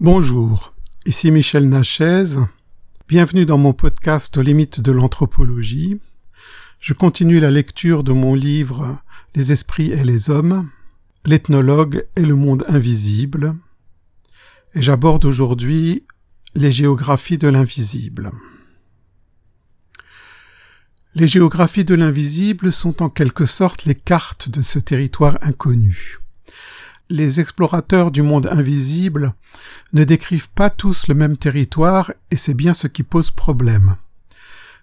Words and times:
Bonjour, 0.00 0.74
ici 1.06 1.30
Michel 1.30 1.68
Nachez. 1.68 2.34
Bienvenue 3.06 3.46
dans 3.46 3.58
mon 3.58 3.72
podcast 3.72 4.36
aux 4.36 4.42
limites 4.42 4.80
de 4.80 4.90
l'anthropologie. 4.90 6.00
Je 6.80 6.94
continue 6.94 7.38
la 7.38 7.52
lecture 7.52 8.02
de 8.02 8.10
mon 8.10 8.34
livre 8.34 8.98
Les 9.36 9.52
esprits 9.52 9.92
et 9.92 10.02
les 10.02 10.30
hommes, 10.30 10.68
l'ethnologue 11.24 12.04
et 12.16 12.22
le 12.22 12.34
monde 12.34 12.64
invisible. 12.66 13.54
Et 14.74 14.82
j'aborde 14.82 15.26
aujourd'hui 15.26 16.04
les 16.56 16.72
géographies 16.72 17.38
de 17.38 17.46
l'invisible. 17.46 18.32
Les 21.14 21.28
géographies 21.28 21.84
de 21.84 21.94
l'invisible 21.94 22.72
sont 22.72 23.00
en 23.00 23.10
quelque 23.10 23.46
sorte 23.46 23.84
les 23.84 23.94
cartes 23.94 24.48
de 24.48 24.60
ce 24.60 24.80
territoire 24.80 25.38
inconnu 25.40 26.18
les 27.10 27.40
explorateurs 27.40 28.10
du 28.10 28.22
monde 28.22 28.48
invisible 28.50 29.34
ne 29.92 30.04
décrivent 30.04 30.50
pas 30.50 30.70
tous 30.70 31.08
le 31.08 31.14
même 31.14 31.36
territoire 31.36 32.12
et 32.30 32.36
c'est 32.36 32.54
bien 32.54 32.74
ce 32.74 32.86
qui 32.86 33.02
pose 33.02 33.30
problème. 33.30 33.96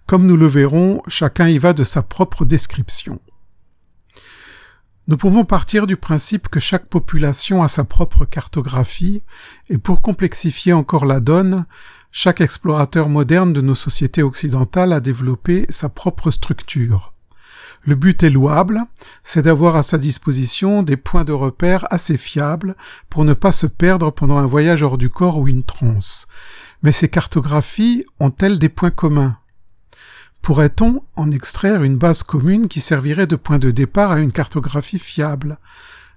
Comme 0.06 0.26
nous 0.26 0.36
le 0.36 0.46
verrons, 0.46 1.02
chacun 1.08 1.48
y 1.48 1.58
va 1.58 1.72
de 1.72 1.84
sa 1.84 2.02
propre 2.02 2.44
description. 2.44 3.20
Nous 5.08 5.16
pouvons 5.16 5.44
partir 5.44 5.86
du 5.86 5.96
principe 5.96 6.48
que 6.48 6.60
chaque 6.60 6.86
population 6.86 7.62
a 7.62 7.68
sa 7.68 7.82
propre 7.82 8.24
cartographie, 8.24 9.22
et 9.68 9.78
pour 9.78 10.00
complexifier 10.00 10.72
encore 10.72 11.06
la 11.06 11.18
donne, 11.18 11.66
chaque 12.12 12.40
explorateur 12.40 13.08
moderne 13.08 13.52
de 13.52 13.60
nos 13.60 13.74
sociétés 13.74 14.22
occidentales 14.22 14.92
a 14.92 15.00
développé 15.00 15.66
sa 15.70 15.88
propre 15.88 16.30
structure. 16.30 17.11
Le 17.84 17.96
but 17.96 18.22
est 18.22 18.30
louable, 18.30 18.80
c'est 19.24 19.42
d'avoir 19.42 19.74
à 19.74 19.82
sa 19.82 19.98
disposition 19.98 20.84
des 20.84 20.96
points 20.96 21.24
de 21.24 21.32
repère 21.32 21.84
assez 21.90 22.16
fiables 22.16 22.76
pour 23.10 23.24
ne 23.24 23.34
pas 23.34 23.50
se 23.50 23.66
perdre 23.66 24.12
pendant 24.12 24.38
un 24.38 24.46
voyage 24.46 24.82
hors 24.82 24.98
du 24.98 25.10
corps 25.10 25.38
ou 25.38 25.48
une 25.48 25.64
transe. 25.64 26.26
Mais 26.82 26.92
ces 26.92 27.08
cartographies 27.08 28.04
ont-elles 28.20 28.60
des 28.60 28.68
points 28.68 28.90
communs? 28.90 29.36
Pourrait-on 30.42 31.02
en 31.16 31.30
extraire 31.30 31.82
une 31.82 31.96
base 31.96 32.22
commune 32.22 32.68
qui 32.68 32.80
servirait 32.80 33.26
de 33.26 33.36
point 33.36 33.58
de 33.58 33.70
départ 33.70 34.12
à 34.12 34.20
une 34.20 34.32
cartographie 34.32 34.98
fiable? 34.98 35.58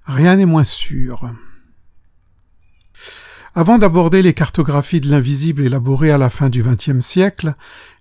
Rien 0.06 0.36
n'est 0.36 0.46
moins 0.46 0.64
sûr. 0.64 1.30
Avant 3.58 3.78
d'aborder 3.78 4.22
les 4.22 4.34
cartographies 4.34 5.00
de 5.00 5.10
l'invisible 5.10 5.64
élaborées 5.64 6.12
à 6.12 6.18
la 6.18 6.30
fin 6.30 6.50
du 6.50 6.62
XXe 6.62 7.00
siècle, 7.00 7.56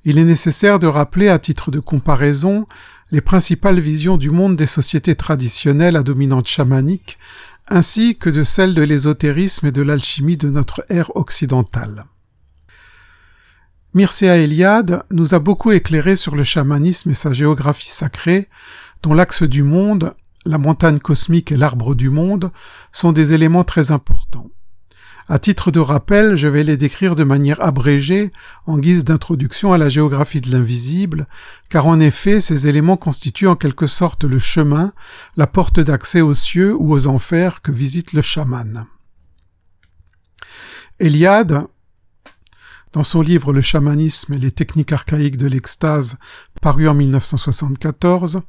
il 0.05 0.19
est 0.19 0.25
nécessaire 0.25 0.79
de 0.79 0.87
rappeler 0.89 1.29
à 1.29 1.39
titre 1.39 1.71
de 1.71 1.79
comparaison 1.79 2.67
les 3.15 3.21
principales 3.21 3.79
visions 3.79 4.17
du 4.17 4.31
monde 4.31 4.57
des 4.57 4.67
sociétés 4.67 5.15
traditionnelles 5.15 5.95
à 5.95 6.03
dominante 6.03 6.49
chamanique, 6.49 7.17
ainsi 7.69 8.17
que 8.17 8.29
de 8.29 8.43
celles 8.43 8.75
de 8.75 8.83
l'ésotérisme 8.83 9.69
et 9.69 9.73
de 9.73 9.83
l'alchimie 9.83 10.37
de 10.37 10.51
notre 10.51 10.85
ère 10.89 11.15
occidentale. 11.15 12.07
Mircea 13.95 14.37
Eliade 14.39 15.05
nous 15.13 15.33
a 15.33 15.39
beaucoup 15.39 15.71
éclairé 15.71 16.17
sur 16.17 16.35
le 16.35 16.43
chamanisme 16.43 17.11
et 17.11 17.15
sa 17.15 17.33
géographie 17.33 17.89
sacrée, 17.89 18.49
dont 19.05 19.15
l'axe 19.15 19.45
du 19.45 19.63
monde, 19.63 20.17
la 20.45 20.59
montagne 20.59 20.99
cosmique 20.99 21.53
et 21.53 21.57
l'arbre 21.57 21.95
du 21.95 22.11
monde 22.11 22.51
sont 22.91 23.13
des 23.13 23.33
éléments 23.33 23.63
très 23.63 23.93
importants. 23.93 24.51
À 25.27 25.39
titre 25.39 25.71
de 25.71 25.81
rappel, 25.81 26.37
je 26.37 26.49
vais 26.49 26.65
les 26.65 26.77
décrire 26.77 27.17
de 27.17 27.25
manière 27.25 27.63
abrégée 27.63 28.31
en 28.67 28.77
guise 28.77 29.05
d'introduction 29.05 29.73
à 29.73 29.79
la 29.79 29.89
géographie 29.89 30.43
de 30.43 30.51
l'invisible, 30.51 31.27
car 31.71 31.87
en 31.87 31.99
effet 31.99 32.41
ces 32.41 32.69
éléments 32.69 32.99
constituent 32.99 33.49
en 33.49 33.57
quelque 33.57 33.87
sorte 33.87 34.25
le 34.25 34.39
chemin, 34.39 34.93
la 35.39 35.47
porte 35.47 35.81
d'accès 35.81 36.21
aux 36.21 36.35
cieux 36.35 36.75
ou 36.75 36.93
aux 36.93 37.07
enfers 37.07 37.63
que 37.63 37.73
visite 37.73 38.13
le 38.13 38.21
chaman. 38.21 38.87
Eliade, 41.01 41.67
dans 42.95 43.05
son 43.05 43.21
livre 43.21 43.53
Le 43.53 43.61
chamanisme 43.61 44.35
et 44.35 44.39
les 44.39 44.53
techniques 44.53 44.93
archaïques 44.93 45.37
de 45.37 45.49
l'extase, 45.49 46.17
paru 46.63 46.89
en 46.89 46.95
1974, 46.95 48.41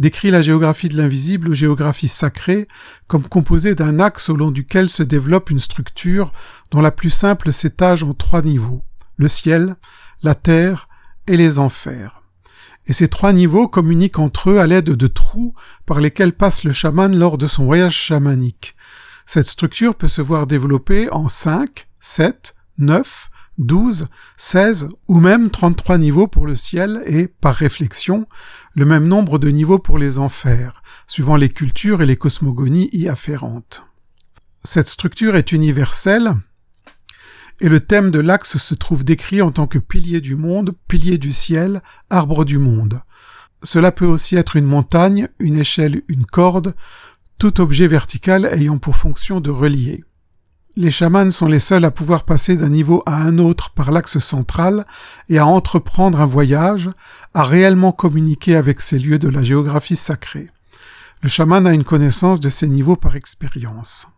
décrit 0.00 0.32
la 0.32 0.42
géographie 0.42 0.88
de 0.88 0.96
l'invisible 0.96 1.48
ou 1.48 1.54
géographie 1.54 2.08
sacrée 2.08 2.66
comme 3.06 3.26
composée 3.26 3.76
d'un 3.76 4.00
axe 4.00 4.28
au 4.28 4.36
long 4.36 4.50
duquel 4.50 4.90
se 4.90 5.04
développe 5.04 5.50
une 5.50 5.60
structure 5.60 6.32
dont 6.72 6.80
la 6.80 6.90
plus 6.90 7.10
simple 7.10 7.52
s'étage 7.52 8.02
en 8.02 8.14
trois 8.14 8.42
niveaux, 8.42 8.82
le 9.16 9.28
ciel, 9.28 9.76
la 10.22 10.34
terre 10.34 10.88
et 11.28 11.36
les 11.36 11.60
enfers. 11.60 12.24
Et 12.86 12.92
ces 12.92 13.08
trois 13.08 13.32
niveaux 13.32 13.68
communiquent 13.68 14.18
entre 14.18 14.50
eux 14.50 14.58
à 14.58 14.66
l'aide 14.66 14.90
de 14.90 15.06
trous 15.06 15.54
par 15.86 16.00
lesquels 16.00 16.32
passe 16.32 16.64
le 16.64 16.72
chaman 16.72 17.16
lors 17.16 17.38
de 17.38 17.46
son 17.46 17.64
voyage 17.64 17.96
chamanique. 17.96 18.74
Cette 19.24 19.46
structure 19.46 19.94
peut 19.94 20.08
se 20.08 20.20
voir 20.20 20.48
développée 20.48 21.08
en 21.12 21.28
cinq, 21.28 21.86
sept, 22.00 22.56
neuf, 22.76 23.30
12, 23.58 24.06
16 24.36 24.88
ou 25.08 25.20
même 25.20 25.50
33 25.50 25.98
niveaux 25.98 26.26
pour 26.26 26.46
le 26.46 26.56
ciel 26.56 27.02
et, 27.06 27.28
par 27.28 27.54
réflexion, 27.54 28.26
le 28.74 28.84
même 28.84 29.06
nombre 29.06 29.38
de 29.38 29.48
niveaux 29.48 29.78
pour 29.78 29.98
les 29.98 30.18
enfers, 30.18 30.82
suivant 31.06 31.36
les 31.36 31.48
cultures 31.48 32.02
et 32.02 32.06
les 32.06 32.16
cosmogonies 32.16 32.88
y 32.92 33.08
afférentes. 33.08 33.86
Cette 34.64 34.88
structure 34.88 35.36
est 35.36 35.52
universelle, 35.52 36.34
et 37.60 37.68
le 37.68 37.80
thème 37.80 38.10
de 38.10 38.18
l'axe 38.18 38.58
se 38.58 38.74
trouve 38.74 39.04
décrit 39.04 39.40
en 39.40 39.52
tant 39.52 39.66
que 39.66 39.78
pilier 39.78 40.20
du 40.20 40.34
monde, 40.34 40.74
pilier 40.88 41.18
du 41.18 41.32
ciel, 41.32 41.82
arbre 42.10 42.44
du 42.44 42.58
monde. 42.58 43.00
Cela 43.62 43.92
peut 43.92 44.06
aussi 44.06 44.36
être 44.36 44.56
une 44.56 44.66
montagne, 44.66 45.28
une 45.38 45.58
échelle, 45.58 46.02
une 46.08 46.26
corde, 46.26 46.74
tout 47.38 47.60
objet 47.60 47.86
vertical 47.86 48.46
ayant 48.46 48.78
pour 48.78 48.96
fonction 48.96 49.40
de 49.40 49.50
relier. 49.50 50.02
Les 50.76 50.90
chamans 50.90 51.30
sont 51.30 51.46
les 51.46 51.60
seuls 51.60 51.84
à 51.84 51.92
pouvoir 51.92 52.24
passer 52.24 52.56
d'un 52.56 52.68
niveau 52.68 53.04
à 53.06 53.22
un 53.22 53.38
autre 53.38 53.70
par 53.70 53.92
l'axe 53.92 54.18
central 54.18 54.84
et 55.28 55.38
à 55.38 55.46
entreprendre 55.46 56.20
un 56.20 56.26
voyage, 56.26 56.90
à 57.32 57.44
réellement 57.44 57.92
communiquer 57.92 58.56
avec 58.56 58.80
ces 58.80 58.98
lieux 58.98 59.20
de 59.20 59.28
la 59.28 59.44
géographie 59.44 59.94
sacrée. 59.94 60.50
Le 61.22 61.28
chaman 61.28 61.64
a 61.66 61.72
une 61.72 61.84
connaissance 61.84 62.40
de 62.40 62.48
ces 62.48 62.68
niveaux 62.68 62.96
par 62.96 63.14
expérience. 63.14 64.08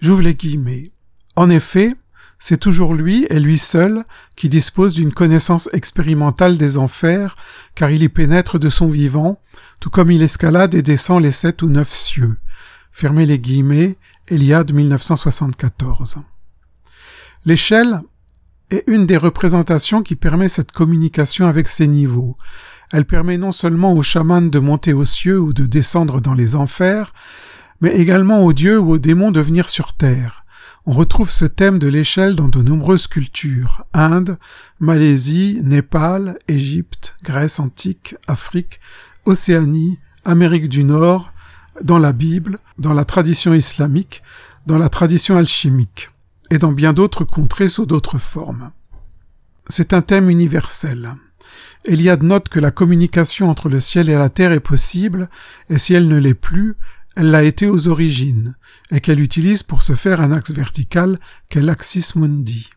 J'ouvre 0.00 0.20
les 0.20 0.34
guillemets. 0.34 0.92
En 1.34 1.48
effet, 1.48 1.94
c'est 2.38 2.58
toujours 2.58 2.92
lui 2.92 3.26
et 3.30 3.40
lui 3.40 3.56
seul 3.56 4.04
qui 4.36 4.50
dispose 4.50 4.94
d'une 4.94 5.14
connaissance 5.14 5.70
expérimentale 5.72 6.58
des 6.58 6.76
enfers, 6.76 7.36
car 7.74 7.90
il 7.90 8.02
y 8.02 8.08
pénètre 8.10 8.58
de 8.58 8.68
son 8.68 8.88
vivant, 8.88 9.40
tout 9.80 9.90
comme 9.90 10.10
il 10.10 10.22
escalade 10.22 10.74
et 10.74 10.82
descend 10.82 11.22
les 11.22 11.32
sept 11.32 11.62
ou 11.62 11.70
neuf 11.70 11.90
cieux. 11.90 12.36
Fermez 12.90 13.24
les 13.24 13.38
guillemets, 13.38 13.96
Eliade 14.32 14.72
1974. 14.72 16.16
L'échelle 17.44 18.00
est 18.70 18.82
une 18.86 19.04
des 19.04 19.18
représentations 19.18 20.02
qui 20.02 20.16
permet 20.16 20.48
cette 20.48 20.72
communication 20.72 21.46
avec 21.46 21.68
ces 21.68 21.86
niveaux. 21.86 22.38
Elle 22.92 23.04
permet 23.04 23.36
non 23.36 23.52
seulement 23.52 23.92
aux 23.92 24.02
chamans 24.02 24.40
de 24.40 24.58
monter 24.58 24.94
aux 24.94 25.04
cieux 25.04 25.38
ou 25.38 25.52
de 25.52 25.66
descendre 25.66 26.22
dans 26.22 26.32
les 26.32 26.56
enfers, 26.56 27.12
mais 27.82 27.94
également 27.94 28.42
aux 28.42 28.54
dieux 28.54 28.78
ou 28.78 28.92
aux 28.92 28.98
démons 28.98 29.32
de 29.32 29.40
venir 29.40 29.68
sur 29.68 29.92
terre. 29.92 30.46
On 30.86 30.92
retrouve 30.92 31.30
ce 31.30 31.44
thème 31.44 31.78
de 31.78 31.88
l'échelle 31.88 32.34
dans 32.34 32.48
de 32.48 32.62
nombreuses 32.62 33.08
cultures 33.08 33.84
Inde, 33.92 34.38
Malaisie, 34.80 35.60
Népal, 35.62 36.38
Égypte, 36.48 37.16
Grèce 37.22 37.60
antique, 37.60 38.16
Afrique, 38.28 38.80
Océanie, 39.26 39.98
Amérique 40.24 40.70
du 40.70 40.84
Nord, 40.84 41.34
dans 41.80 41.98
la 41.98 42.12
Bible, 42.12 42.58
dans 42.78 42.94
la 42.94 43.04
tradition 43.04 43.54
islamique, 43.54 44.22
dans 44.66 44.78
la 44.78 44.88
tradition 44.88 45.36
alchimique, 45.36 46.10
et 46.50 46.58
dans 46.58 46.72
bien 46.72 46.92
d'autres 46.92 47.24
contrées 47.24 47.68
sous 47.68 47.86
d'autres 47.86 48.18
formes. 48.18 48.72
C'est 49.68 49.92
un 49.92 50.02
thème 50.02 50.28
universel. 50.28 51.14
Eliade 51.84 52.22
note 52.22 52.48
que 52.48 52.60
la 52.60 52.70
communication 52.70 53.50
entre 53.50 53.68
le 53.68 53.80
ciel 53.80 54.08
et 54.08 54.14
la 54.14 54.28
terre 54.28 54.52
est 54.52 54.60
possible, 54.60 55.28
et 55.68 55.78
si 55.78 55.94
elle 55.94 56.08
ne 56.08 56.18
l'est 56.18 56.34
plus, 56.34 56.76
elle 57.16 57.30
l'a 57.30 57.42
été 57.42 57.66
aux 57.66 57.88
origines, 57.88 58.54
et 58.90 59.00
qu'elle 59.00 59.20
utilise 59.20 59.62
pour 59.62 59.82
se 59.82 59.94
faire 59.94 60.20
un 60.20 60.32
axe 60.32 60.52
vertical 60.52 61.18
qu'est 61.48 61.62
l'axis 61.62 62.14
mundi. 62.16 62.70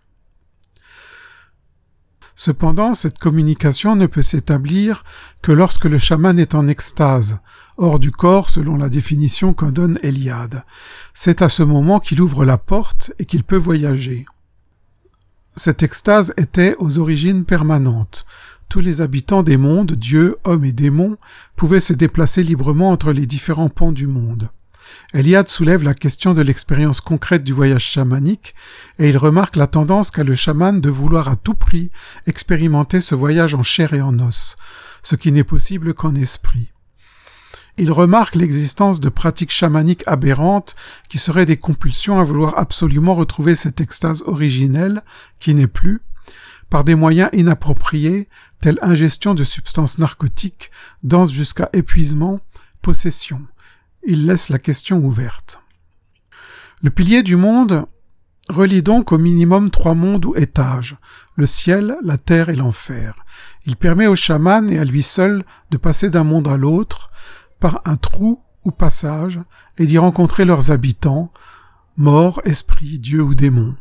Cependant, 2.36 2.94
cette 2.94 3.18
communication 3.18 3.96
ne 3.96 4.08
peut 4.08 4.22
s'établir 4.22 5.04
que 5.42 5.54
lorsque 5.54 5.86
le 5.86 5.98
chaman 5.98 6.38
est 6.38 6.54
en 6.54 6.68
extase, 6.68 7.40
hors 7.78 8.00
du 8.00 8.12
corps 8.12 8.50
selon 8.50 8.76
la 8.78 8.90
définition 8.90 9.54
qu'en 9.54 9.72
donne 9.72 9.98
Eliade. 10.04 10.66
C'est 11.14 11.42
à 11.42 11.50
ce 11.50 11.64
moment 11.64 12.00
qu'il 12.00 12.22
ouvre 12.22 12.46
la 12.46 12.58
porte 12.58 13.14
et 13.20 13.26
qu'il 13.26 13.44
peut 13.44 13.56
voyager. 13.56 14.26
Cette 15.56 15.84
extase 15.84 16.34
était 16.36 16.76
aux 16.80 17.00
origines 17.00 17.46
permanentes. 17.46 18.26
Tous 18.68 18.82
les 18.82 19.00
habitants 19.00 19.44
des 19.44 19.58
mondes, 19.58 19.94
dieux, 19.94 20.36
hommes 20.44 20.66
et 20.66 20.74
démons, 20.74 21.18
pouvaient 21.56 21.80
se 21.80 21.94
déplacer 21.94 22.44
librement 22.44 22.90
entre 22.90 23.14
les 23.14 23.26
différents 23.26 23.70
pans 23.70 23.94
du 23.94 24.08
monde. 24.08 24.50
Eliade 25.14 25.48
soulève 25.48 25.84
la 25.84 25.94
question 25.94 26.34
de 26.34 26.42
l'expérience 26.42 27.02
concrète 27.02 27.44
du 27.44 27.54
voyage 27.54 27.84
chamanique, 27.84 28.56
et 29.00 29.10
il 29.10 29.18
remarque 29.18 29.56
la 29.56 29.68
tendance 29.68 30.12
qu'a 30.12 30.24
le 30.24 30.36
chaman 30.36 30.82
de 30.82 30.90
vouloir 30.90 31.30
à 31.30 31.36
tout 31.36 31.54
prix 31.54 31.92
expérimenter 32.28 33.02
ce 33.02 33.16
voyage 33.16 33.56
en 33.56 33.64
chair 33.64 33.94
et 33.94 34.02
en 34.02 34.20
os, 34.20 34.56
ce 35.04 35.16
qui 35.16 35.32
n'est 35.32 35.44
possible 35.44 35.94
qu'en 35.94 36.16
esprit. 36.16 36.72
Il 37.78 37.92
remarque 37.92 38.36
l'existence 38.36 39.02
de 39.02 39.10
pratiques 39.10 39.52
chamaniques 39.52 40.04
aberrantes 40.08 40.76
qui 41.10 41.18
seraient 41.18 41.46
des 41.46 41.58
compulsions 41.58 42.20
à 42.20 42.24
vouloir 42.24 42.58
absolument 42.58 43.16
retrouver 43.16 43.56
cette 43.56 43.82
extase 43.82 44.24
originelle 44.26 45.04
qui 45.40 45.54
n'est 45.54 45.68
plus, 45.68 46.02
par 46.70 46.84
des 46.84 46.96
moyens 46.96 47.30
inappropriés 47.34 48.30
tels 48.60 48.80
ingestion 48.82 49.34
de 49.34 49.44
substances 49.44 49.98
narcotiques, 49.98 50.72
danse 51.04 51.32
jusqu'à 51.32 51.70
épuisement, 51.74 52.40
possession. 52.82 53.46
Il 54.08 54.28
laisse 54.28 54.50
la 54.50 54.60
question 54.60 55.00
ouverte. 55.00 55.62
Le 56.84 56.92
pilier 56.92 57.24
du 57.24 57.36
monde 57.36 57.86
relie 58.50 58.84
donc 58.84 59.12
au 59.12 59.18
minimum 59.18 59.72
trois 59.72 59.96
mondes 59.96 60.26
ou 60.26 60.36
étages, 60.36 60.96
le 61.36 61.48
ciel, 61.48 61.98
la 62.04 62.20
terre 62.20 62.50
et 62.50 62.56
l'enfer. 62.56 63.16
Il 63.66 63.76
permet 63.76 64.06
au 64.06 64.16
chaman 64.16 64.70
et 64.70 64.78
à 64.78 64.86
lui 64.86 65.02
seul 65.02 65.44
de 65.72 65.78
passer 65.78 66.12
d'un 66.12 66.24
monde 66.24 66.48
à 66.48 66.56
l'autre 66.56 67.10
par 67.60 67.82
un 67.86 67.96
trou 67.96 68.38
ou 68.64 68.72
passage 68.72 69.40
et 69.80 69.88
d'y 69.88 69.98
rencontrer 69.98 70.46
leurs 70.46 70.70
habitants, 70.70 71.32
morts, 71.98 72.42
esprits, 72.46 73.00
dieux 73.00 73.24
ou 73.24 73.34
démons. 73.34 73.76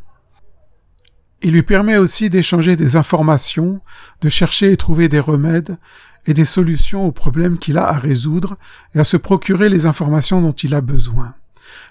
Il 1.42 1.52
lui 1.52 1.62
permet 1.62 1.98
aussi 1.98 2.30
d'échanger 2.30 2.76
des 2.76 2.96
informations, 2.96 3.82
de 4.22 4.30
chercher 4.30 4.72
et 4.72 4.78
trouver 4.78 5.10
des 5.10 5.20
remèdes 5.20 5.76
et 6.26 6.34
des 6.34 6.44
solutions 6.44 7.04
aux 7.04 7.12
problèmes 7.12 7.58
qu'il 7.58 7.78
a 7.78 7.88
à 7.88 7.98
résoudre 7.98 8.56
et 8.94 8.98
à 8.98 9.04
se 9.04 9.16
procurer 9.16 9.68
les 9.68 9.86
informations 9.86 10.40
dont 10.40 10.52
il 10.52 10.74
a 10.74 10.80
besoin. 10.80 11.34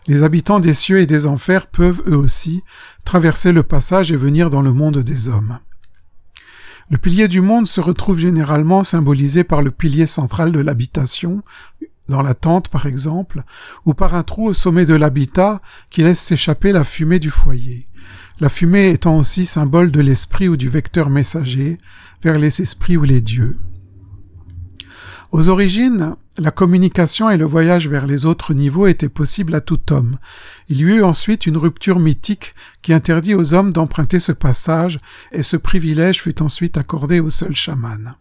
Les 0.07 0.24
habitants 0.24 0.59
des 0.59 0.74
cieux 0.74 1.00
et 1.00 1.06
des 1.06 1.25
enfers 1.25 1.68
peuvent 1.68 2.01
eux 2.07 2.18
aussi 2.18 2.63
traverser 3.03 3.51
le 3.51 3.63
passage 3.63 4.12
et 4.12 4.18
venir 4.18 4.50
dans 4.50 4.62
le 4.62 4.74
monde 4.74 5.00
des 5.00 5.30
hommes. 5.30 5.59
Le 6.89 6.97
pilier 6.97 7.27
du 7.27 7.41
monde 7.41 7.68
se 7.68 7.81
retrouve 7.81 8.19
généralement 8.19 8.83
symbolisé 8.83 9.44
par 9.44 9.62
le 9.62 9.71
pilier 9.71 10.06
central 10.06 10.51
de 10.51 10.59
l'habitation, 10.59 11.41
dans 12.09 12.21
la 12.21 12.33
tente 12.33 12.68
par 12.68 12.86
exemple, 12.86 13.41
ou 13.86 13.94
par 13.94 14.15
un 14.15 14.24
trou 14.24 14.47
au 14.47 14.53
sommet 14.53 14.86
de 14.86 14.94
l'habitat 14.94 15.62
qui 15.89 16.03
laisse 16.03 16.19
s'échapper 16.19 16.71
la 16.71 16.83
fumée 16.83 17.19
du 17.19 17.29
foyer 17.29 17.88
la 18.39 18.50
fumée 18.50 18.89
étant 18.89 19.18
aussi 19.18 19.45
symbole 19.45 19.91
de 19.91 20.01
l'esprit 20.01 20.47
ou 20.47 20.57
du 20.57 20.69
vecteur 20.69 21.09
messager 21.09 21.77
vers 22.21 22.39
les 22.39 22.62
esprits 22.62 22.97
ou 22.97 23.03
les 23.03 23.21
dieux. 23.21 23.57
Aux 25.33 25.50
origines, 25.50 26.15
la 26.38 26.51
communication 26.51 27.27
et 27.27 27.38
le 27.38 27.45
voyage 27.45 27.88
vers 27.88 28.06
les 28.06 28.27
autres 28.27 28.53
niveaux 28.53 28.85
étaient 28.85 29.09
possibles 29.09 29.56
à 29.56 29.62
tout 29.62 29.91
homme. 29.91 30.19
Il 30.69 30.77
y 30.77 30.83
eut 30.83 31.01
ensuite 31.01 31.47
une 31.47 31.57
rupture 31.57 31.97
mythique 31.97 32.53
qui 32.83 32.94
interdit 32.94 33.33
aux 33.33 33.56
hommes 33.56 33.74
d'emprunter 33.74 34.19
ce 34.19 34.31
passage, 34.31 35.00
et 35.31 35.41
ce 35.41 35.57
privilège 35.57 36.21
fut 36.21 36.39
ensuite 36.44 36.77
accordé 36.77 37.19
au 37.19 37.31
seul 37.31 37.56
chaman. 37.56 38.13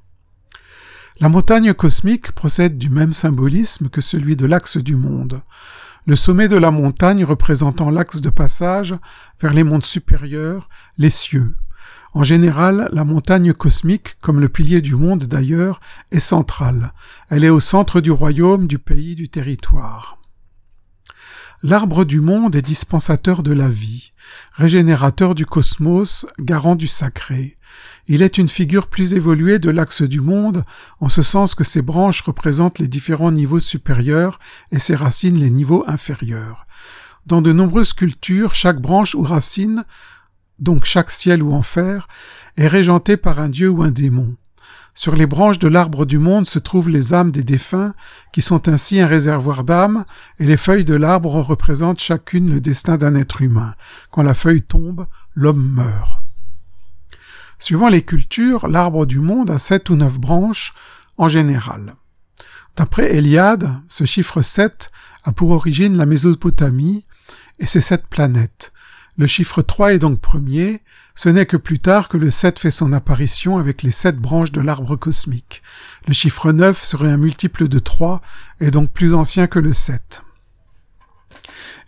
La 1.21 1.29
montagne 1.29 1.75
cosmique 1.75 2.33
procède 2.33 2.79
du 2.79 2.89
même 2.89 3.13
symbolisme 3.13 3.91
que 3.91 4.01
celui 4.01 4.35
de 4.35 4.47
l'axe 4.47 4.79
du 4.79 4.97
monde 4.97 5.43
le 6.07 6.17
sommet 6.17 6.49
de 6.49 6.57
la 6.57 6.71
montagne 6.71 7.25
représentant 7.25 7.91
l'axe 7.91 8.21
de 8.21 8.31
passage 8.31 8.95
vers 9.41 9.53
les 9.53 9.63
mondes 9.63 9.85
supérieurs, 9.85 10.69
les 10.99 11.11
cieux. 11.11 11.55
En 12.15 12.25
général, 12.25 12.91
la 12.93 13.05
montagne 13.05 13.55
cosmique, 13.55 14.17
comme 14.21 14.41
le 14.41 14.51
pilier 14.51 14.83
du 14.83 14.95
monde 14.97 15.25
d'ailleurs, 15.25 15.81
est 16.11 16.21
centrale. 16.21 16.93
Elle 17.31 17.43
est 17.43 17.49
au 17.49 17.61
centre 17.61 18.01
du 18.01 18.11
royaume, 18.11 18.67
du 18.67 18.79
pays, 18.79 19.17
du 19.17 19.31
territoire. 19.31 20.19
L'arbre 21.63 22.05
du 22.05 22.21
monde 22.21 22.57
est 22.57 22.63
dispensateur 22.63 23.43
de 23.43 23.53
la 23.53 23.69
vie, 23.69 24.13
régénérateur 24.55 25.35
du 25.35 25.47
cosmos, 25.47 26.27
garant 26.41 26.75
du 26.75 26.89
sacré. 26.89 27.57
Il 28.09 28.21
est 28.21 28.37
une 28.37 28.49
figure 28.49 28.89
plus 28.89 29.15
évoluée 29.15 29.59
de 29.59 29.71
l'axe 29.71 30.03
du 30.03 30.21
monde, 30.21 30.65
en 31.01 31.09
ce 31.09 31.23
sens 31.23 31.55
que 31.55 31.65
ses 31.65 31.81
branches 31.81 32.23
représentent 32.23 32.81
les 32.81 32.89
différents 32.89 33.31
niveaux 33.31 33.61
supérieurs 33.61 34.39
et 34.71 34.81
ses 34.81 34.97
racines 34.97 35.39
les 35.39 35.51
niveaux 35.51 35.85
inférieurs. 35.87 36.67
Dans 37.27 37.41
de 37.41 37.53
nombreuses 37.53 37.93
cultures, 37.93 38.55
chaque 38.55 38.81
branche 38.81 39.15
ou 39.15 39.23
racine, 39.23 39.85
donc 40.59 40.85
chaque 40.85 41.11
ciel 41.11 41.43
ou 41.43 41.53
enfer, 41.53 42.09
est 42.57 42.69
régentée 42.69 43.17
par 43.17 43.41
un 43.41 43.49
dieu 43.49 43.69
ou 43.69 43.83
un 43.83 43.91
démon. 43.91 44.37
Sur 44.95 45.17
les 45.17 45.27
branches 45.27 45.59
de 45.59 45.69
l'arbre 45.69 46.05
du 46.05 46.19
monde 46.19 46.47
se 46.47 46.59
trouvent 46.59 46.91
les 46.91 47.15
âmes 47.15 47.31
des 47.31 47.45
défunts, 47.45 47.95
qui 48.33 48.43
sont 48.43 48.69
ainsi 48.69 49.01
un 49.01 49.07
réservoir 49.07 49.65
d'âmes, 49.65 50.05
et 50.39 50.45
les 50.45 50.59
feuilles 50.59 50.85
de 50.85 50.95
l'arbre 50.95 51.41
représentent 51.41 52.01
chacune 52.01 52.53
le 52.53 52.61
destin 52.61 52.99
d'un 52.99 53.15
être 53.15 53.41
humain. 53.41 53.75
Quand 54.11 54.23
la 54.23 54.35
feuille 54.35 54.63
tombe, 54.63 55.07
l'homme 55.35 55.67
meurt. 55.67 56.21
Suivant 57.59 57.89
les 57.89 58.03
cultures, 58.03 58.69
l'arbre 58.69 59.07
du 59.07 59.21
monde 59.21 59.51
a 59.51 59.59
sept 59.59 59.89
ou 59.89 59.97
neuf 59.97 60.19
branches 60.19 60.75
en 61.17 61.29
général. 61.29 61.95
D'après 62.77 63.15
Eliade, 63.15 63.81
ce 63.89 64.05
chiffre 64.05 64.43
7 64.43 64.91
a 65.25 65.33
pour 65.33 65.51
origine 65.51 65.97
la 65.97 66.07
Mésopotamie 66.07 67.05
et 67.59 67.67
ses 67.67 67.81
sept 67.81 68.07
planètes. 68.09 68.73
Le 69.19 69.27
chiffre 69.27 69.61
3 69.61 69.95
est 69.95 69.99
donc 69.99 70.21
premier, 70.21 70.81
ce 71.15 71.29
n'est 71.29 71.45
que 71.45 71.59
plus 71.59 71.79
tard 71.79 72.09
que 72.09 72.17
le 72.17 72.31
7 72.31 72.59
fait 72.59 72.71
son 72.71 72.93
apparition 72.93 73.59
avec 73.59 73.83
les 73.83 73.91
sept 73.91 74.17
branches 74.17 74.53
de 74.53 74.61
l'arbre 74.61 74.97
cosmique. 74.97 75.63
Le 76.09 76.15
chiffre 76.15 76.51
9 76.51 76.83
serait 76.83 77.11
un 77.11 77.19
multiple 77.19 77.69
de 77.69 77.79
3 77.79 78.23
et 78.61 78.71
donc 78.71 78.91
plus 78.91 79.13
ancien 79.13 79.47
que 79.47 79.59
le 79.59 79.75
7. 79.75 80.23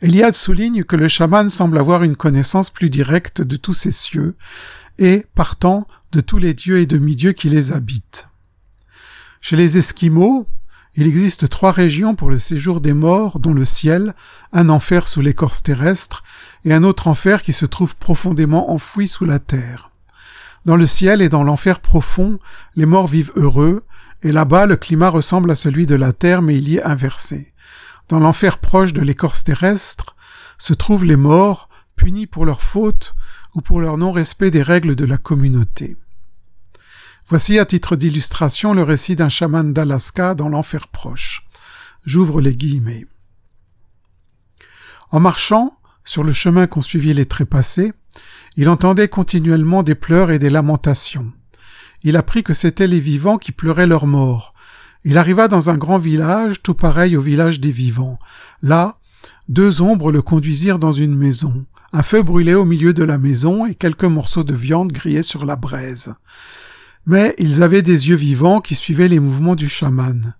Eliade 0.02 0.34
souligne 0.34 0.84
que 0.84 0.96
le 0.96 1.08
chaman 1.08 1.48
semble 1.48 1.78
avoir 1.78 2.02
une 2.02 2.16
connaissance 2.16 2.68
plus 2.68 2.90
directe 2.90 3.40
de 3.40 3.56
tous 3.56 3.72
ces 3.72 3.90
cieux, 3.90 4.36
et, 4.98 5.26
partant, 5.34 5.88
de 6.12 6.20
tous 6.20 6.38
les 6.38 6.54
dieux 6.54 6.78
et 6.78 6.86
demi-dieux 6.86 7.32
qui 7.32 7.48
les 7.48 7.72
habitent. 7.72 8.28
Chez 9.40 9.56
les 9.56 9.78
Esquimaux, 9.78 10.46
il 10.96 11.06
existe 11.06 11.48
trois 11.48 11.72
régions 11.72 12.14
pour 12.14 12.30
le 12.30 12.38
séjour 12.38 12.80
des 12.80 12.92
morts, 12.92 13.40
dont 13.40 13.52
le 13.52 13.64
ciel, 13.64 14.14
un 14.52 14.68
enfer 14.68 15.08
sous 15.08 15.20
l'écorce 15.20 15.62
terrestre, 15.62 16.22
et 16.64 16.72
un 16.72 16.82
autre 16.82 17.08
enfer 17.08 17.42
qui 17.42 17.52
se 17.52 17.66
trouve 17.66 17.96
profondément 17.96 18.70
enfoui 18.70 19.08
sous 19.08 19.24
la 19.24 19.38
terre. 19.38 19.90
Dans 20.64 20.76
le 20.76 20.86
ciel 20.86 21.20
et 21.20 21.28
dans 21.28 21.42
l'enfer 21.42 21.80
profond, 21.80 22.38
les 22.74 22.86
morts 22.86 23.06
vivent 23.06 23.32
heureux, 23.36 23.84
et 24.22 24.32
là-bas 24.32 24.66
le 24.66 24.76
climat 24.76 25.10
ressemble 25.10 25.50
à 25.50 25.54
celui 25.54 25.84
de 25.84 25.94
la 25.94 26.12
terre, 26.12 26.40
mais 26.40 26.56
il 26.56 26.68
y 26.68 26.76
est 26.76 26.84
inversé. 26.84 27.52
Dans 28.08 28.18
l'enfer 28.18 28.58
proche 28.58 28.94
de 28.94 29.02
l'écorce 29.02 29.44
terrestre, 29.44 30.16
se 30.58 30.72
trouvent 30.72 31.04
les 31.04 31.16
morts, 31.16 31.68
punis 31.96 32.26
pour 32.26 32.46
leurs 32.46 32.62
fautes, 32.62 33.12
ou 33.54 33.60
pour 33.60 33.80
leur 33.80 33.98
non-respect 33.98 34.50
des 34.50 34.62
règles 34.62 34.96
de 34.96 35.04
la 35.04 35.18
communauté. 35.18 35.96
Voici 37.28 37.58
à 37.58 37.64
titre 37.64 37.96
d'illustration 37.96 38.74
le 38.74 38.82
récit 38.82 39.16
d'un 39.16 39.28
chaman 39.28 39.72
d'Alaska 39.72 40.34
dans 40.34 40.48
l'enfer 40.48 40.88
proche. 40.88 41.42
J'ouvre 42.04 42.40
les 42.40 42.54
guillemets. 42.54 43.06
En 45.10 45.20
marchant, 45.20 45.78
sur 46.04 46.24
le 46.24 46.32
chemin 46.32 46.66
qu'ont 46.66 46.82
suivi 46.82 47.14
les 47.14 47.26
trépassés, 47.26 47.92
il 48.56 48.68
entendait 48.68 49.08
continuellement 49.08 49.82
des 49.82 49.94
pleurs 49.94 50.30
et 50.30 50.38
des 50.38 50.50
lamentations. 50.50 51.32
Il 52.02 52.16
apprit 52.16 52.42
que 52.42 52.54
c'étaient 52.54 52.86
les 52.86 53.00
vivants 53.00 53.38
qui 53.38 53.52
pleuraient 53.52 53.86
leur 53.86 54.06
mort. 54.06 54.54
Il 55.04 55.18
arriva 55.18 55.48
dans 55.48 55.70
un 55.70 55.76
grand 55.76 55.98
village, 55.98 56.62
tout 56.62 56.74
pareil 56.74 57.16
au 57.16 57.20
village 57.20 57.60
des 57.60 57.72
vivants. 57.72 58.18
Là, 58.62 58.96
deux 59.48 59.82
ombres 59.82 60.12
le 60.12 60.22
conduisirent 60.22 60.78
dans 60.78 60.92
une 60.92 61.16
maison. 61.16 61.66
Un 61.92 62.02
feu 62.02 62.22
brûlait 62.22 62.54
au 62.54 62.64
milieu 62.64 62.92
de 62.92 63.04
la 63.04 63.18
maison 63.18 63.66
et 63.66 63.74
quelques 63.74 64.04
morceaux 64.04 64.44
de 64.44 64.54
viande 64.54 64.92
grillaient 64.92 65.22
sur 65.22 65.44
la 65.44 65.56
braise. 65.56 66.14
Mais 67.06 67.34
ils 67.38 67.62
avaient 67.62 67.82
des 67.82 68.08
yeux 68.08 68.16
vivants 68.16 68.60
qui 68.60 68.74
suivaient 68.74 69.08
les 69.08 69.20
mouvements 69.20 69.54
du 69.54 69.68
chaman. 69.68 70.34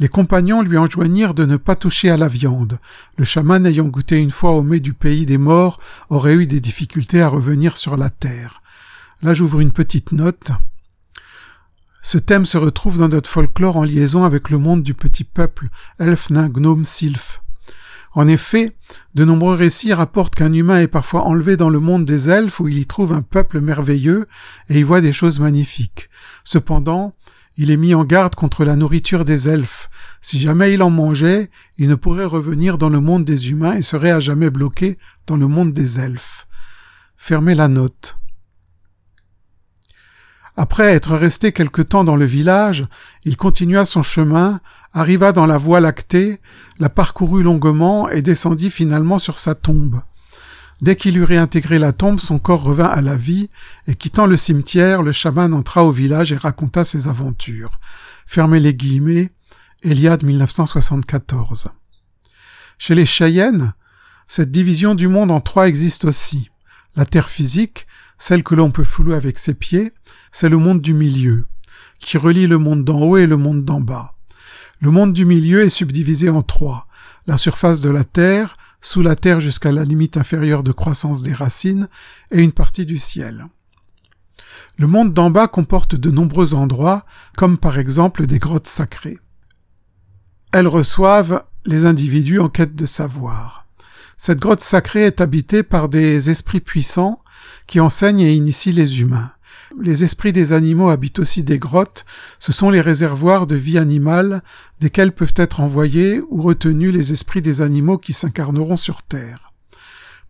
Les 0.00 0.08
compagnons 0.08 0.62
lui 0.62 0.76
enjoignirent 0.76 1.34
de 1.34 1.44
ne 1.44 1.56
pas 1.56 1.76
toucher 1.76 2.10
à 2.10 2.16
la 2.16 2.26
viande. 2.26 2.78
Le 3.16 3.24
chaman 3.24 3.64
ayant 3.64 3.84
goûté 3.84 4.18
une 4.18 4.32
fois 4.32 4.50
au 4.52 4.62
mets 4.62 4.80
du 4.80 4.92
pays 4.92 5.24
des 5.24 5.38
morts 5.38 5.78
aurait 6.10 6.34
eu 6.34 6.46
des 6.46 6.60
difficultés 6.60 7.22
à 7.22 7.28
revenir 7.28 7.76
sur 7.76 7.96
la 7.96 8.10
terre. 8.10 8.62
Là 9.22 9.34
j'ouvre 9.34 9.60
une 9.60 9.72
petite 9.72 10.10
note. 10.12 10.50
Ce 12.02 12.18
thème 12.18 12.44
se 12.44 12.58
retrouve 12.58 12.98
dans 12.98 13.08
notre 13.08 13.30
folklore 13.30 13.76
en 13.76 13.84
liaison 13.84 14.24
avec 14.24 14.50
le 14.50 14.58
monde 14.58 14.82
du 14.82 14.94
petit 14.94 15.24
peuple, 15.24 15.68
elf, 15.98 16.28
nain, 16.28 16.48
gnome, 16.48 16.84
sylph. 16.84 17.40
En 18.12 18.28
effet, 18.28 18.76
de 19.14 19.24
nombreux 19.24 19.56
récits 19.56 19.92
rapportent 19.92 20.34
qu'un 20.34 20.52
humain 20.52 20.80
est 20.80 20.88
parfois 20.88 21.22
enlevé 21.22 21.56
dans 21.56 21.70
le 21.70 21.80
monde 21.80 22.04
des 22.04 22.30
elfes 22.30 22.60
où 22.60 22.68
il 22.68 22.78
y 22.78 22.86
trouve 22.86 23.12
un 23.12 23.22
peuple 23.22 23.60
merveilleux 23.60 24.28
et 24.68 24.78
y 24.78 24.82
voit 24.82 25.00
des 25.00 25.12
choses 25.12 25.40
magnifiques. 25.40 26.10
Cependant, 26.44 27.14
il 27.56 27.70
est 27.70 27.76
mis 27.76 27.94
en 27.94 28.04
garde 28.04 28.34
contre 28.34 28.64
la 28.64 28.76
nourriture 28.76 29.24
des 29.24 29.48
elfes. 29.48 29.88
Si 30.20 30.38
jamais 30.38 30.74
il 30.74 30.82
en 30.82 30.90
mangeait, 30.90 31.50
il 31.78 31.88
ne 31.88 31.94
pourrait 31.94 32.24
revenir 32.24 32.78
dans 32.78 32.88
le 32.88 33.00
monde 33.00 33.24
des 33.24 33.50
humains 33.50 33.76
et 33.76 33.82
serait 33.82 34.10
à 34.10 34.20
jamais 34.20 34.50
bloqué 34.50 34.98
dans 35.26 35.36
le 35.36 35.46
monde 35.46 35.72
des 35.72 36.00
elfes. 36.00 36.46
Fermez 37.16 37.54
la 37.54 37.68
note. 37.68 38.18
Après 40.56 40.92
être 40.94 41.16
resté 41.16 41.52
quelque 41.52 41.82
temps 41.82 42.04
dans 42.04 42.16
le 42.16 42.24
village, 42.24 42.86
il 43.24 43.36
continua 43.36 43.84
son 43.84 44.02
chemin, 44.02 44.60
arriva 44.92 45.32
dans 45.32 45.46
la 45.46 45.58
voie 45.58 45.80
lactée, 45.80 46.40
la 46.78 46.88
parcourut 46.88 47.42
longuement 47.42 48.08
et 48.08 48.22
descendit 48.22 48.70
finalement 48.70 49.18
sur 49.18 49.40
sa 49.40 49.56
tombe. 49.56 50.00
Dès 50.84 50.96
qu'il 50.96 51.16
eut 51.16 51.24
réintégré 51.24 51.78
la 51.78 51.94
tombe, 51.94 52.20
son 52.20 52.38
corps 52.38 52.62
revint 52.62 52.84
à 52.84 53.00
la 53.00 53.16
vie, 53.16 53.48
et 53.86 53.94
quittant 53.94 54.26
le 54.26 54.36
cimetière, 54.36 55.02
le 55.02 55.12
chaman 55.12 55.54
entra 55.54 55.82
au 55.82 55.90
village 55.90 56.30
et 56.30 56.36
raconta 56.36 56.84
ses 56.84 57.08
aventures. 57.08 57.80
Fermez 58.26 58.60
les 58.60 58.74
guillemets, 58.74 59.32
Eliade 59.82 60.24
1974. 60.24 61.68
Chez 62.76 62.94
les 62.94 63.06
Cheyennes, 63.06 63.72
cette 64.28 64.50
division 64.50 64.94
du 64.94 65.08
monde 65.08 65.30
en 65.30 65.40
trois 65.40 65.68
existe 65.68 66.04
aussi. 66.04 66.50
La 66.96 67.06
terre 67.06 67.30
physique, 67.30 67.86
celle 68.18 68.42
que 68.42 68.54
l'on 68.54 68.70
peut 68.70 68.84
fouler 68.84 69.14
avec 69.14 69.38
ses 69.38 69.54
pieds, 69.54 69.94
c'est 70.32 70.50
le 70.50 70.58
monde 70.58 70.82
du 70.82 70.92
milieu, 70.92 71.46
qui 71.98 72.18
relie 72.18 72.46
le 72.46 72.58
monde 72.58 72.84
d'en 72.84 73.00
haut 73.00 73.16
et 73.16 73.26
le 73.26 73.38
monde 73.38 73.64
d'en 73.64 73.80
bas. 73.80 74.16
Le 74.82 74.90
monde 74.90 75.14
du 75.14 75.24
milieu 75.24 75.62
est 75.62 75.70
subdivisé 75.70 76.28
en 76.28 76.42
trois. 76.42 76.88
La 77.26 77.38
surface 77.38 77.80
de 77.80 77.88
la 77.88 78.04
terre, 78.04 78.58
sous 78.84 79.02
la 79.02 79.16
terre 79.16 79.40
jusqu'à 79.40 79.72
la 79.72 79.84
limite 79.84 80.18
inférieure 80.18 80.62
de 80.62 80.70
croissance 80.70 81.22
des 81.22 81.32
racines, 81.32 81.88
et 82.30 82.42
une 82.42 82.52
partie 82.52 82.84
du 82.84 82.98
ciel. 82.98 83.46
Le 84.76 84.86
monde 84.86 85.14
d'en 85.14 85.30
bas 85.30 85.48
comporte 85.48 85.94
de 85.94 86.10
nombreux 86.10 86.52
endroits, 86.54 87.06
comme 87.36 87.56
par 87.56 87.78
exemple 87.78 88.26
des 88.26 88.38
grottes 88.38 88.68
sacrées. 88.68 89.18
Elles 90.52 90.68
reçoivent 90.68 91.44
les 91.64 91.86
individus 91.86 92.40
en 92.40 92.50
quête 92.50 92.76
de 92.76 92.86
savoir. 92.86 93.66
Cette 94.18 94.38
grotte 94.38 94.60
sacrée 94.60 95.04
est 95.04 95.22
habitée 95.22 95.62
par 95.62 95.88
des 95.88 96.28
esprits 96.28 96.60
puissants 96.60 97.22
qui 97.66 97.80
enseignent 97.80 98.20
et 98.20 98.34
initient 98.34 98.72
les 98.72 99.00
humains. 99.00 99.32
Les 99.80 100.04
esprits 100.04 100.32
des 100.32 100.52
animaux 100.52 100.88
habitent 100.88 101.18
aussi 101.18 101.42
des 101.42 101.58
grottes, 101.58 102.04
ce 102.38 102.52
sont 102.52 102.70
les 102.70 102.80
réservoirs 102.80 103.46
de 103.46 103.56
vie 103.56 103.78
animale 103.78 104.42
desquels 104.80 105.12
peuvent 105.12 105.34
être 105.36 105.60
envoyés 105.60 106.20
ou 106.28 106.42
retenus 106.42 106.92
les 106.92 107.12
esprits 107.12 107.42
des 107.42 107.60
animaux 107.60 107.98
qui 107.98 108.12
s'incarneront 108.12 108.76
sur 108.76 109.02
Terre. 109.02 109.52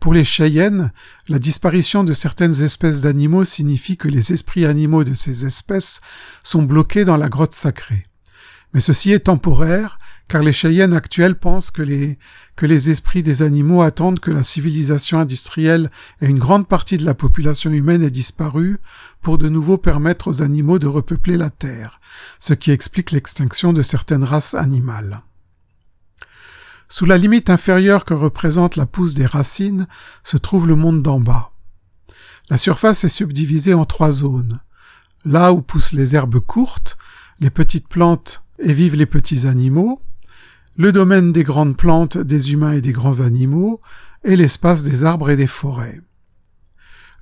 Pour 0.01 0.15
les 0.15 0.25
Cheyennes, 0.25 0.93
la 1.29 1.39
disparition 1.39 2.05
de 2.05 2.13
certaines 2.13 2.63
espèces 2.63 3.01
d'animaux 3.01 3.45
signifie 3.45 3.97
que 3.97 4.09
les 4.09 4.33
esprits 4.33 4.67
animaux 4.67 5.05
de 5.05 5.15
ces 5.15 5.47
espèces 5.47 6.01
sont 6.43 6.63
bloqués 6.63 7.05
dans 7.05 7.17
la 7.17 7.29
grotte 7.29 7.55
sacrée. 7.55 8.07
Mais 8.73 8.81
ceci 8.81 9.13
est 9.13 9.21
temporaire, 9.21 9.99
car 10.29 10.43
les 10.43 10.53
Cheyennes 10.53 10.95
actuelles 10.95 11.35
pensent 11.35 11.71
que 11.71 11.83
les, 11.83 12.19
que 12.57 12.67
les 12.67 12.91
esprits 12.91 13.23
des 13.23 13.43
animaux 13.43 13.83
attendent 13.83 14.21
que 14.21 14.31
la 14.31 14.43
civilisation 14.43 15.19
industrielle 15.19 15.91
et 16.21 16.27
une 16.27 16.39
grande 16.39 16.67
partie 16.67 16.97
de 16.97 17.05
la 17.05 17.15
population 17.15 17.71
humaine 17.71 18.03
ait 18.03 18.11
disparu 18.11 18.79
pour 19.21 19.39
de 19.39 19.49
nouveau 19.49 19.79
permettre 19.79 20.29
aux 20.29 20.43
animaux 20.43 20.79
de 20.79 20.87
repeupler 20.87 21.37
la 21.37 21.51
Terre, 21.51 22.01
ce 22.39 22.55
qui 22.55 22.71
explique 22.71 23.11
l'extinction 23.11 23.73
de 23.73 23.83
certaines 23.83 24.25
races 24.25 24.55
animales. 24.55 25.23
Sous 26.89 27.07
la 27.07 27.19
limite 27.19 27.51
inférieure 27.51 28.05
que 28.05 28.15
représente 28.15 28.77
la 28.77 28.87
pousse 28.87 29.15
des 29.15 29.27
racines 29.27 29.87
se 30.23 30.37
trouve 30.37 30.69
le 30.69 30.77
monde 30.77 31.03
d'en 31.03 31.21
bas. 31.21 31.53
La 32.51 32.59
surface 32.59 33.05
est 33.05 33.09
subdivisée 33.09 33.75
en 33.75 33.85
trois 33.85 34.11
zones. 34.11 34.61
Là 35.25 35.53
où 35.53 35.63
poussent 35.63 35.93
les 35.93 36.15
herbes 36.15 36.41
courtes, 36.41 36.99
les 37.41 37.51
petites 37.51 37.89
plantes 37.89 38.43
et 38.59 38.73
vivent 38.73 38.97
les 38.97 39.07
petits 39.07 39.47
animaux, 39.47 40.03
le 40.77 40.91
domaine 40.91 41.33
des 41.33 41.45
grandes 41.45 41.77
plantes, 41.77 42.19
des 42.19 42.53
humains 42.53 42.73
et 42.73 42.81
des 42.81 42.93
grands 42.93 43.21
animaux, 43.21 43.81
et 44.25 44.35
l'espace 44.35 44.83
des 44.83 45.05
arbres 45.05 45.31
et 45.31 45.37
des 45.37 45.47
forêts. 45.47 46.01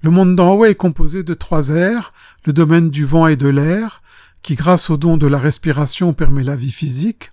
Le 0.03 0.11
monde 0.11 0.37
d'en 0.37 0.55
haut 0.55 0.65
est 0.65 0.75
composé 0.75 1.23
de 1.23 1.35
trois 1.35 1.69
airs, 1.69 2.13
le 2.47 2.53
domaine 2.53 2.91
du 2.91 3.05
vent 3.05 3.27
et 3.27 3.37
de 3.37 3.49
l'air, 3.49 4.03
qui 4.43 4.55
grâce 4.55 4.91
au 4.91 4.97
don 4.97 5.17
de 5.17 5.27
la 5.27 5.39
respiration 5.39 6.15
permet 6.15 6.45
la 6.45 6.57
vie 6.57 6.73
physique, 6.73 7.31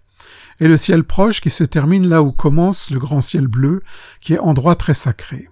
et 0.59 0.67
le 0.67 0.77
ciel 0.77 1.05
proche 1.05 1.39
qui 1.39 1.49
se 1.49 1.63
termine 1.63 2.07
là 2.07 2.21
où 2.21 2.31
commence 2.31 2.91
le 2.91 2.99
grand 2.99 3.21
ciel 3.21 3.47
bleu, 3.47 3.81
qui 4.19 4.33
est 4.33 4.39
endroit 4.39 4.75
très 4.75 4.93
sacré. 4.93 5.49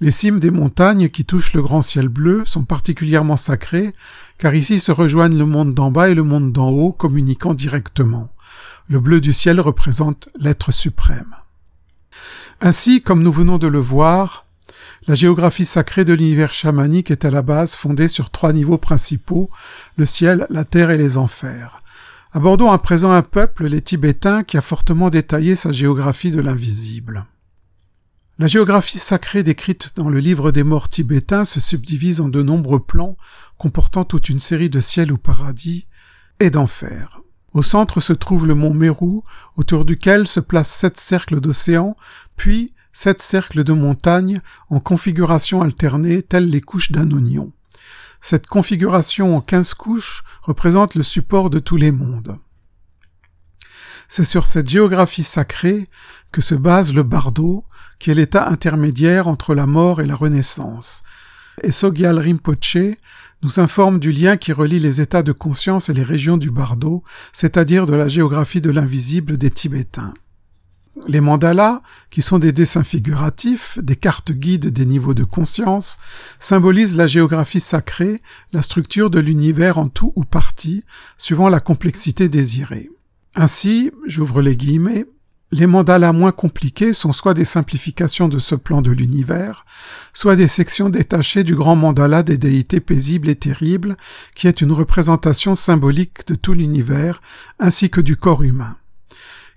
Les 0.00 0.10
cimes 0.10 0.38
des 0.38 0.50
montagnes 0.50 1.08
qui 1.08 1.24
touchent 1.24 1.54
le 1.54 1.62
grand 1.62 1.82
ciel 1.82 2.08
bleu 2.08 2.44
sont 2.44 2.64
particulièrement 2.64 3.36
sacrées, 3.36 3.92
car 4.38 4.54
ici 4.54 4.78
se 4.78 4.92
rejoignent 4.92 5.38
le 5.38 5.46
monde 5.46 5.74
d'en 5.74 5.90
bas 5.90 6.08
et 6.08 6.14
le 6.14 6.22
monde 6.22 6.52
d'en 6.52 6.68
haut, 6.68 6.92
communiquant 6.92 7.52
directement. 7.52 8.30
Le 8.88 9.00
bleu 9.00 9.20
du 9.20 9.32
ciel 9.32 9.60
représente 9.60 10.28
l'être 10.38 10.72
suprême. 10.72 11.34
Ainsi, 12.60 13.02
comme 13.02 13.22
nous 13.22 13.32
venons 13.32 13.58
de 13.58 13.66
le 13.66 13.80
voir, 13.80 14.46
la 15.08 15.14
géographie 15.14 15.64
sacrée 15.64 16.04
de 16.04 16.14
l'univers 16.14 16.54
chamanique 16.54 17.10
est 17.10 17.24
à 17.24 17.30
la 17.30 17.42
base 17.42 17.74
fondée 17.74 18.08
sur 18.08 18.30
trois 18.30 18.52
niveaux 18.52 18.78
principaux, 18.78 19.50
le 19.96 20.06
ciel, 20.06 20.46
la 20.50 20.64
terre 20.64 20.90
et 20.90 20.98
les 20.98 21.16
enfers. 21.16 21.82
Abordons 22.32 22.70
à 22.70 22.78
présent 22.78 23.10
un 23.12 23.22
peuple, 23.22 23.66
les 23.66 23.80
Tibétains, 23.80 24.44
qui 24.44 24.56
a 24.56 24.60
fortement 24.60 25.10
détaillé 25.10 25.56
sa 25.56 25.72
géographie 25.72 26.30
de 26.30 26.40
l'invisible. 26.40 27.26
La 28.38 28.46
géographie 28.46 28.98
sacrée 28.98 29.42
décrite 29.42 29.92
dans 29.96 30.10
le 30.10 30.20
livre 30.20 30.52
des 30.52 30.62
morts 30.62 30.90
tibétains 30.90 31.46
se 31.46 31.58
subdivise 31.58 32.20
en 32.20 32.28
de 32.28 32.42
nombreux 32.42 32.80
plans 32.80 33.16
comportant 33.56 34.04
toute 34.04 34.28
une 34.28 34.38
série 34.38 34.68
de 34.68 34.80
ciels 34.80 35.10
ou 35.10 35.16
paradis 35.16 35.86
et 36.38 36.50
d'enfers. 36.50 37.20
Au 37.56 37.62
centre 37.62 38.00
se 38.00 38.12
trouve 38.12 38.46
le 38.46 38.54
mont 38.54 38.74
Meru, 38.74 39.22
autour 39.56 39.86
duquel 39.86 40.26
se 40.26 40.40
placent 40.40 40.74
sept 40.74 40.98
cercles 40.98 41.40
d'océan, 41.40 41.96
puis 42.36 42.74
sept 42.92 43.22
cercles 43.22 43.64
de 43.64 43.72
montagnes 43.72 44.40
en 44.68 44.78
configuration 44.78 45.62
alternée 45.62 46.20
telles 46.20 46.50
les 46.50 46.60
couches 46.60 46.92
d'un 46.92 47.10
oignon. 47.12 47.54
Cette 48.20 48.46
configuration 48.46 49.34
en 49.34 49.40
quinze 49.40 49.72
couches 49.72 50.22
représente 50.42 50.96
le 50.96 51.02
support 51.02 51.48
de 51.48 51.58
tous 51.58 51.78
les 51.78 51.92
mondes. 51.92 52.38
C'est 54.06 54.26
sur 54.26 54.46
cette 54.46 54.68
géographie 54.68 55.24
sacrée 55.24 55.88
que 56.32 56.42
se 56.42 56.54
base 56.54 56.92
le 56.92 57.04
bardo, 57.04 57.64
qui 57.98 58.10
est 58.10 58.14
l'état 58.14 58.48
intermédiaire 58.48 59.28
entre 59.28 59.54
la 59.54 59.64
mort 59.64 60.02
et 60.02 60.06
la 60.06 60.14
renaissance. 60.14 61.04
Et 61.62 61.72
Sogyal 61.72 62.18
Rinpoche 62.18 62.96
nous 63.42 63.60
informe 63.60 63.98
du 63.98 64.12
lien 64.12 64.36
qui 64.36 64.52
relie 64.52 64.80
les 64.80 65.00
états 65.00 65.22
de 65.22 65.32
conscience 65.32 65.88
et 65.88 65.94
les 65.94 66.02
régions 66.02 66.36
du 66.36 66.50
bardo, 66.50 67.02
c'est-à-dire 67.32 67.86
de 67.86 67.94
la 67.94 68.08
géographie 68.08 68.60
de 68.60 68.70
l'invisible 68.70 69.36
des 69.36 69.50
Tibétains. 69.50 70.14
Les 71.06 71.20
mandalas, 71.20 71.82
qui 72.10 72.22
sont 72.22 72.38
des 72.38 72.52
dessins 72.52 72.82
figuratifs, 72.82 73.78
des 73.82 73.96
cartes 73.96 74.32
guides 74.32 74.68
des 74.68 74.86
niveaux 74.86 75.14
de 75.14 75.24
conscience, 75.24 75.98
symbolisent 76.38 76.96
la 76.96 77.06
géographie 77.06 77.60
sacrée, 77.60 78.20
la 78.52 78.62
structure 78.62 79.10
de 79.10 79.20
l'univers 79.20 79.78
en 79.78 79.88
tout 79.88 80.12
ou 80.16 80.24
partie, 80.24 80.84
suivant 81.18 81.48
la 81.48 81.60
complexité 81.60 82.28
désirée. 82.28 82.90
Ainsi, 83.34 83.90
j'ouvre 84.06 84.40
les 84.40 84.54
guillemets, 84.54 85.04
les 85.52 85.66
mandalas 85.66 86.12
moins 86.12 86.32
compliqués 86.32 86.92
sont 86.92 87.12
soit 87.12 87.34
des 87.34 87.44
simplifications 87.44 88.28
de 88.28 88.38
ce 88.38 88.54
plan 88.54 88.82
de 88.82 88.90
l'univers, 88.90 89.64
soit 90.12 90.36
des 90.36 90.48
sections 90.48 90.88
détachées 90.88 91.44
du 91.44 91.54
grand 91.54 91.76
mandala 91.76 92.22
des 92.22 92.36
déités 92.36 92.80
paisibles 92.80 93.28
et 93.28 93.36
terribles, 93.36 93.96
qui 94.34 94.48
est 94.48 94.60
une 94.60 94.72
représentation 94.72 95.54
symbolique 95.54 96.26
de 96.26 96.34
tout 96.34 96.52
l'univers, 96.52 97.22
ainsi 97.60 97.90
que 97.90 98.00
du 98.00 98.16
corps 98.16 98.42
humain. 98.42 98.76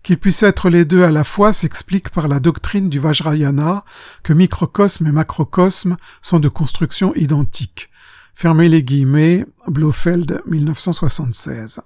Qu'il 0.03 0.17
puisse 0.17 0.43
être 0.43 0.69
les 0.69 0.86
deux 0.86 1.03
à 1.03 1.12
la 1.12 1.24
fois 1.24 1.53
s'explique 1.53 2.10
par 2.10 2.27
la 2.27 2.39
doctrine 2.39 2.89
du 2.89 3.00
Vajrayana 3.00 3.84
que 4.24 4.31
microcosme 4.34 5.08
et 5.08 5.12
macrocosme 5.12 5.98
sont 6.22 6.39
de 6.39 6.50
construction 6.50 7.13
identique. 7.15 7.89
Fermez 8.36 8.69
les 8.69 8.84
guillemets, 8.84 9.46
Blofeld 9.67 10.41
1976. 10.46 11.81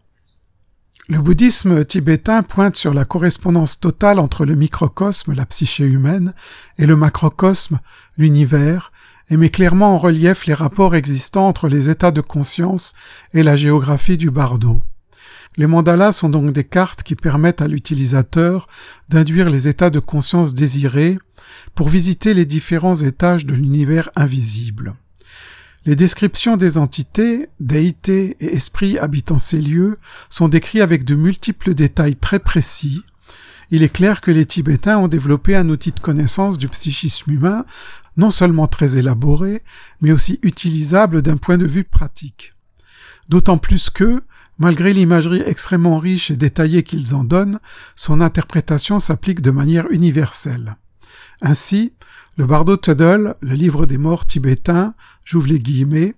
Le 1.09 1.19
bouddhisme 1.19 1.83
tibétain 1.83 2.43
pointe 2.43 2.77
sur 2.77 2.93
la 2.93 3.03
correspondance 3.03 3.77
totale 3.77 4.19
entre 4.19 4.45
le 4.45 4.55
microcosme, 4.55 5.33
la 5.33 5.45
psyché 5.45 5.83
humaine, 5.83 6.33
et 6.77 6.85
le 6.85 6.95
macrocosme, 6.95 7.81
l'univers, 8.17 8.93
et 9.29 9.35
met 9.35 9.49
clairement 9.49 9.95
en 9.95 9.97
relief 9.97 10.45
les 10.45 10.53
rapports 10.53 10.95
existants 10.95 11.47
entre 11.49 11.67
les 11.67 11.89
états 11.89 12.11
de 12.11 12.21
conscience 12.21 12.93
et 13.33 13.43
la 13.43 13.57
géographie 13.57 14.17
du 14.17 14.31
bardo. 14.31 14.81
Les 15.57 15.67
mandalas 15.67 16.13
sont 16.13 16.29
donc 16.29 16.51
des 16.51 16.63
cartes 16.63 17.03
qui 17.03 17.15
permettent 17.15 17.61
à 17.61 17.67
l'utilisateur 17.67 18.67
d'induire 19.09 19.49
les 19.49 19.67
états 19.67 19.89
de 19.89 19.99
conscience 19.99 20.53
désirés 20.53 21.19
pour 21.75 21.89
visiter 21.89 22.33
les 22.33 22.45
différents 22.45 22.95
étages 22.95 23.45
de 23.45 23.53
l'univers 23.53 24.09
invisible. 24.15 24.95
Les 25.85 25.97
descriptions 25.97 26.55
des 26.55 26.77
entités, 26.77 27.49
déités 27.59 28.37
et 28.39 28.55
esprits 28.55 28.97
habitant 28.97 29.37
ces 29.37 29.59
lieux 29.59 29.97
sont 30.29 30.47
décrits 30.47 30.79
avec 30.79 31.03
de 31.03 31.15
multiples 31.15 31.73
détails 31.73 32.15
très 32.15 32.39
précis. 32.39 33.03
Il 33.69 33.83
est 33.83 33.91
clair 33.91 34.21
que 34.21 34.31
les 34.31 34.45
Tibétains 34.45 34.97
ont 34.97 35.09
développé 35.09 35.57
un 35.57 35.67
outil 35.67 35.91
de 35.91 35.99
connaissance 35.99 36.57
du 36.57 36.69
psychisme 36.69 37.31
humain 37.31 37.65
non 38.15 38.29
seulement 38.29 38.67
très 38.67 38.95
élaboré, 38.97 39.61
mais 39.99 40.13
aussi 40.13 40.39
utilisable 40.41 41.21
d'un 41.21 41.37
point 41.37 41.57
de 41.57 41.65
vue 41.65 41.83
pratique. 41.83 42.53
D'autant 43.27 43.57
plus 43.57 43.89
que, 43.89 44.21
malgré 44.59 44.93
l'imagerie 44.93 45.43
extrêmement 45.45 45.97
riche 45.97 46.31
et 46.31 46.37
détaillée 46.37 46.83
qu'ils 46.83 47.15
en 47.15 47.25
donnent, 47.25 47.59
son 47.95 48.21
interprétation 48.21 48.99
s'applique 48.99 49.41
de 49.41 49.51
manière 49.51 49.89
universelle. 49.91 50.77
Ainsi, 51.41 51.93
le 52.37 52.45
Bardo 52.45 52.77
Tuddle, 52.77 53.35
le 53.41 53.55
livre 53.55 53.85
des 53.85 53.97
morts 53.97 54.25
tibétains, 54.25 54.93
j'ouvre 55.23 55.47
les 55.47 55.59
guillemets, 55.59 56.15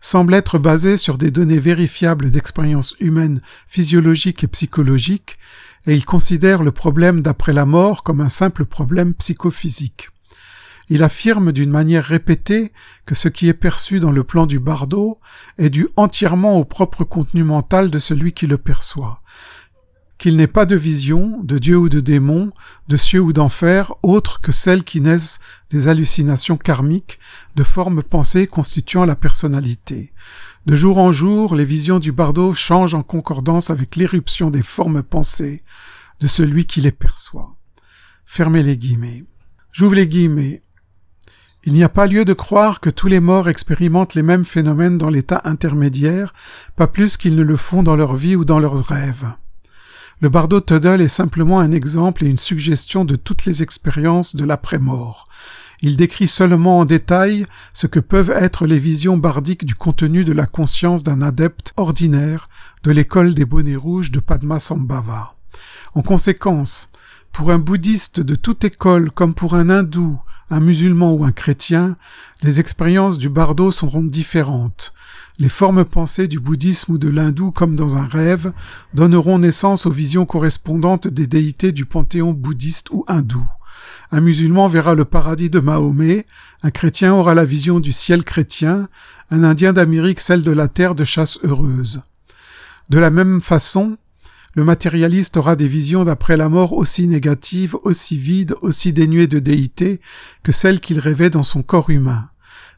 semble 0.00 0.34
être 0.34 0.58
basé 0.58 0.96
sur 0.96 1.16
des 1.16 1.30
données 1.30 1.58
vérifiables 1.58 2.30
d'expériences 2.30 2.94
humaines 3.00 3.40
physiologiques 3.66 4.44
et 4.44 4.48
psychologiques, 4.48 5.38
et 5.86 5.94
il 5.94 6.04
considère 6.04 6.62
le 6.62 6.72
problème 6.72 7.20
d'après 7.20 7.52
la 7.52 7.66
mort 7.66 8.02
comme 8.02 8.20
un 8.20 8.28
simple 8.28 8.64
problème 8.66 9.14
psychophysique. 9.14 10.08
Il 10.90 11.02
affirme 11.02 11.52
d'une 11.52 11.70
manière 11.70 12.04
répétée 12.04 12.72
que 13.06 13.14
ce 13.14 13.28
qui 13.28 13.48
est 13.48 13.54
perçu 13.54 14.00
dans 14.00 14.10
le 14.10 14.24
plan 14.24 14.44
du 14.44 14.58
bardo 14.58 15.18
est 15.56 15.70
dû 15.70 15.88
entièrement 15.96 16.58
au 16.58 16.64
propre 16.64 17.04
contenu 17.04 17.42
mental 17.42 17.90
de 17.90 17.98
celui 17.98 18.32
qui 18.32 18.46
le 18.46 18.58
perçoit, 18.58 19.22
qu'il 20.18 20.36
n'est 20.36 20.46
pas 20.46 20.66
de 20.66 20.76
vision, 20.76 21.40
de 21.42 21.58
Dieu 21.58 21.76
ou 21.76 21.88
de 21.88 22.00
démon, 22.00 22.52
de 22.88 22.96
cieux 22.96 23.20
ou 23.20 23.32
d'enfer, 23.32 23.92
autre 24.02 24.40
que 24.40 24.52
celles 24.52 24.84
qui 24.84 25.00
naissent 25.00 25.40
des 25.70 25.88
hallucinations 25.88 26.56
karmiques, 26.56 27.18
de 27.56 27.62
formes 27.62 28.02
pensées 28.02 28.46
constituant 28.46 29.04
la 29.04 29.16
personnalité. 29.16 30.12
De 30.66 30.76
jour 30.76 30.98
en 30.98 31.12
jour, 31.12 31.54
les 31.54 31.64
visions 31.64 31.98
du 31.98 32.12
bardo 32.12 32.54
changent 32.54 32.94
en 32.94 33.02
concordance 33.02 33.70
avec 33.70 33.96
l'éruption 33.96 34.50
des 34.50 34.62
formes 34.62 35.02
pensées 35.02 35.62
de 36.20 36.26
celui 36.26 36.66
qui 36.66 36.80
les 36.80 36.92
perçoit. 36.92 37.54
Fermez 38.24 38.62
les 38.62 38.78
guillemets. 38.78 39.24
J'ouvre 39.72 39.96
les 39.96 40.06
guillemets. 40.06 40.62
Il 41.64 41.74
n'y 41.74 41.82
a 41.82 41.88
pas 41.88 42.06
lieu 42.06 42.24
de 42.24 42.32
croire 42.32 42.80
que 42.80 42.90
tous 42.90 43.08
les 43.08 43.20
morts 43.20 43.48
expérimentent 43.48 44.14
les 44.14 44.22
mêmes 44.22 44.44
phénomènes 44.44 44.98
dans 44.98 45.08
l'état 45.08 45.42
intermédiaire, 45.44 46.32
pas 46.76 46.86
plus 46.86 47.16
qu'ils 47.16 47.36
ne 47.36 47.42
le 47.42 47.56
font 47.56 47.82
dans 47.82 47.96
leur 47.96 48.14
vie 48.14 48.36
ou 48.36 48.44
dans 48.44 48.58
leurs 48.58 48.86
rêves. 48.86 49.32
Le 50.24 50.30
bardo 50.30 50.58
Tuddle 50.58 51.02
est 51.02 51.08
simplement 51.08 51.60
un 51.60 51.70
exemple 51.70 52.24
et 52.24 52.28
une 52.28 52.38
suggestion 52.38 53.04
de 53.04 53.14
toutes 53.14 53.44
les 53.44 53.62
expériences 53.62 54.34
de 54.34 54.46
l'après-mort. 54.46 55.28
Il 55.82 55.98
décrit 55.98 56.28
seulement 56.28 56.78
en 56.78 56.86
détail 56.86 57.44
ce 57.74 57.86
que 57.86 58.00
peuvent 58.00 58.30
être 58.34 58.66
les 58.66 58.78
visions 58.78 59.18
bardiques 59.18 59.66
du 59.66 59.74
contenu 59.74 60.24
de 60.24 60.32
la 60.32 60.46
conscience 60.46 61.02
d'un 61.02 61.20
adepte 61.20 61.74
ordinaire 61.76 62.48
de 62.84 62.90
l'école 62.90 63.34
des 63.34 63.44
bonnets 63.44 63.76
rouges 63.76 64.12
de 64.12 64.18
Padmasambhava. 64.18 65.36
En 65.92 66.00
conséquence, 66.00 66.88
pour 67.34 67.50
un 67.50 67.58
bouddhiste 67.58 68.20
de 68.20 68.36
toute 68.36 68.62
école 68.62 69.10
comme 69.10 69.34
pour 69.34 69.56
un 69.56 69.68
hindou, 69.68 70.20
un 70.50 70.60
musulman 70.60 71.12
ou 71.12 71.24
un 71.24 71.32
chrétien, 71.32 71.96
les 72.42 72.60
expériences 72.60 73.18
du 73.18 73.28
bardo 73.28 73.72
seront 73.72 74.04
différentes. 74.04 74.94
Les 75.40 75.48
formes 75.48 75.84
pensées 75.84 76.28
du 76.28 76.38
bouddhisme 76.38 76.92
ou 76.92 76.98
de 76.98 77.08
l'hindou 77.08 77.50
comme 77.50 77.74
dans 77.74 77.96
un 77.96 78.06
rêve 78.06 78.52
donneront 78.94 79.40
naissance 79.40 79.84
aux 79.84 79.90
visions 79.90 80.26
correspondantes 80.26 81.08
des 81.08 81.26
déités 81.26 81.72
du 81.72 81.86
panthéon 81.86 82.32
bouddhiste 82.32 82.90
ou 82.92 83.04
hindou. 83.08 83.44
Un 84.12 84.20
musulman 84.20 84.68
verra 84.68 84.94
le 84.94 85.04
paradis 85.04 85.50
de 85.50 85.58
Mahomet, 85.58 86.26
un 86.62 86.70
chrétien 86.70 87.14
aura 87.14 87.34
la 87.34 87.44
vision 87.44 87.80
du 87.80 87.90
ciel 87.90 88.22
chrétien, 88.22 88.88
un 89.32 89.42
indien 89.42 89.72
d'Amérique 89.72 90.20
celle 90.20 90.44
de 90.44 90.52
la 90.52 90.68
terre 90.68 90.94
de 90.94 91.02
chasse 91.02 91.40
heureuse. 91.42 92.00
De 92.90 92.98
la 93.00 93.10
même 93.10 93.42
façon, 93.42 93.98
le 94.54 94.64
matérialiste 94.64 95.36
aura 95.36 95.56
des 95.56 95.68
visions 95.68 96.04
d'après 96.04 96.36
la 96.36 96.48
mort 96.48 96.72
aussi 96.72 97.06
négatives, 97.06 97.76
aussi 97.82 98.16
vides, 98.16 98.54
aussi 98.62 98.92
dénuées 98.92 99.26
de 99.26 99.40
déité 99.40 100.00
que 100.42 100.52
celles 100.52 100.80
qu'il 100.80 101.00
rêvait 101.00 101.30
dans 101.30 101.42
son 101.42 101.62
corps 101.62 101.90
humain. 101.90 102.30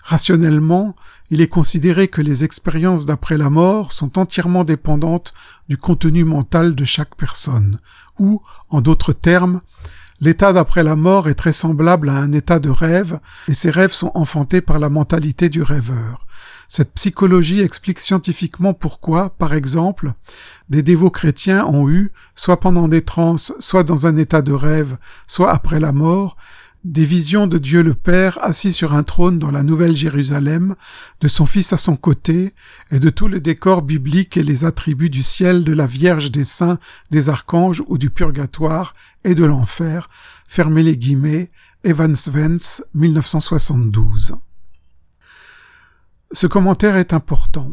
Rationnellement, 0.02 0.94
il 1.30 1.40
est 1.40 1.48
considéré 1.48 2.08
que 2.08 2.22
les 2.22 2.44
expériences 2.44 3.06
d'après 3.06 3.36
la 3.36 3.50
mort 3.50 3.92
sont 3.92 4.18
entièrement 4.18 4.64
dépendantes 4.64 5.34
du 5.68 5.76
contenu 5.76 6.24
mental 6.24 6.74
de 6.74 6.84
chaque 6.84 7.16
personne, 7.16 7.78
ou, 8.18 8.40
en 8.70 8.80
d'autres 8.80 9.12
termes, 9.12 9.60
l'état 10.20 10.52
d'après 10.52 10.84
la 10.84 10.96
mort 10.96 11.28
est 11.28 11.34
très 11.34 11.52
semblable 11.52 12.08
à 12.08 12.14
un 12.14 12.32
état 12.32 12.60
de 12.60 12.70
rêve, 12.70 13.18
et 13.48 13.54
ces 13.54 13.70
rêves 13.70 13.92
sont 13.92 14.12
enfantés 14.14 14.60
par 14.60 14.78
la 14.78 14.88
mentalité 14.88 15.48
du 15.48 15.62
rêveur. 15.62 16.26
Cette 16.68 16.92
psychologie 16.92 17.60
explique 17.60 18.00
scientifiquement 18.00 18.74
pourquoi, 18.74 19.30
par 19.30 19.54
exemple, 19.54 20.12
des 20.68 20.82
dévots 20.82 21.10
chrétiens 21.10 21.64
ont 21.66 21.88
eu, 21.88 22.10
soit 22.34 22.60
pendant 22.60 22.88
des 22.88 23.02
transes, 23.02 23.54
soit 23.60 23.84
dans 23.84 24.06
un 24.06 24.16
état 24.16 24.42
de 24.42 24.52
rêve, 24.52 24.96
soit 25.26 25.52
après 25.52 25.80
la 25.80 25.92
mort, 25.92 26.36
des 26.86 27.04
visions 27.04 27.48
de 27.48 27.58
Dieu 27.58 27.82
le 27.82 27.94
Père 27.94 28.38
assis 28.42 28.72
sur 28.72 28.94
un 28.94 29.02
trône 29.02 29.40
dans 29.40 29.50
la 29.50 29.64
Nouvelle 29.64 29.96
Jérusalem, 29.96 30.76
de 31.20 31.26
son 31.26 31.44
Fils 31.44 31.72
à 31.72 31.78
son 31.78 31.96
côté, 31.96 32.54
et 32.92 33.00
de 33.00 33.10
tout 33.10 33.26
le 33.26 33.40
décor 33.40 33.82
biblique 33.82 34.36
et 34.36 34.44
les 34.44 34.64
attributs 34.64 35.10
du 35.10 35.24
ciel, 35.24 35.64
de 35.64 35.72
la 35.72 35.88
Vierge 35.88 36.30
des 36.30 36.44
saints, 36.44 36.78
des 37.10 37.28
archanges 37.28 37.82
ou 37.88 37.98
du 37.98 38.10
purgatoire 38.10 38.94
et 39.24 39.34
de 39.34 39.44
l'enfer. 39.44 40.08
Fermez 40.46 40.84
les 40.84 40.96
guillemets. 40.96 41.50
Evans 41.82 42.16
Vance, 42.32 42.84
1972. 42.94 44.36
Ce 46.32 46.46
commentaire 46.46 46.96
est 46.96 47.12
important, 47.12 47.70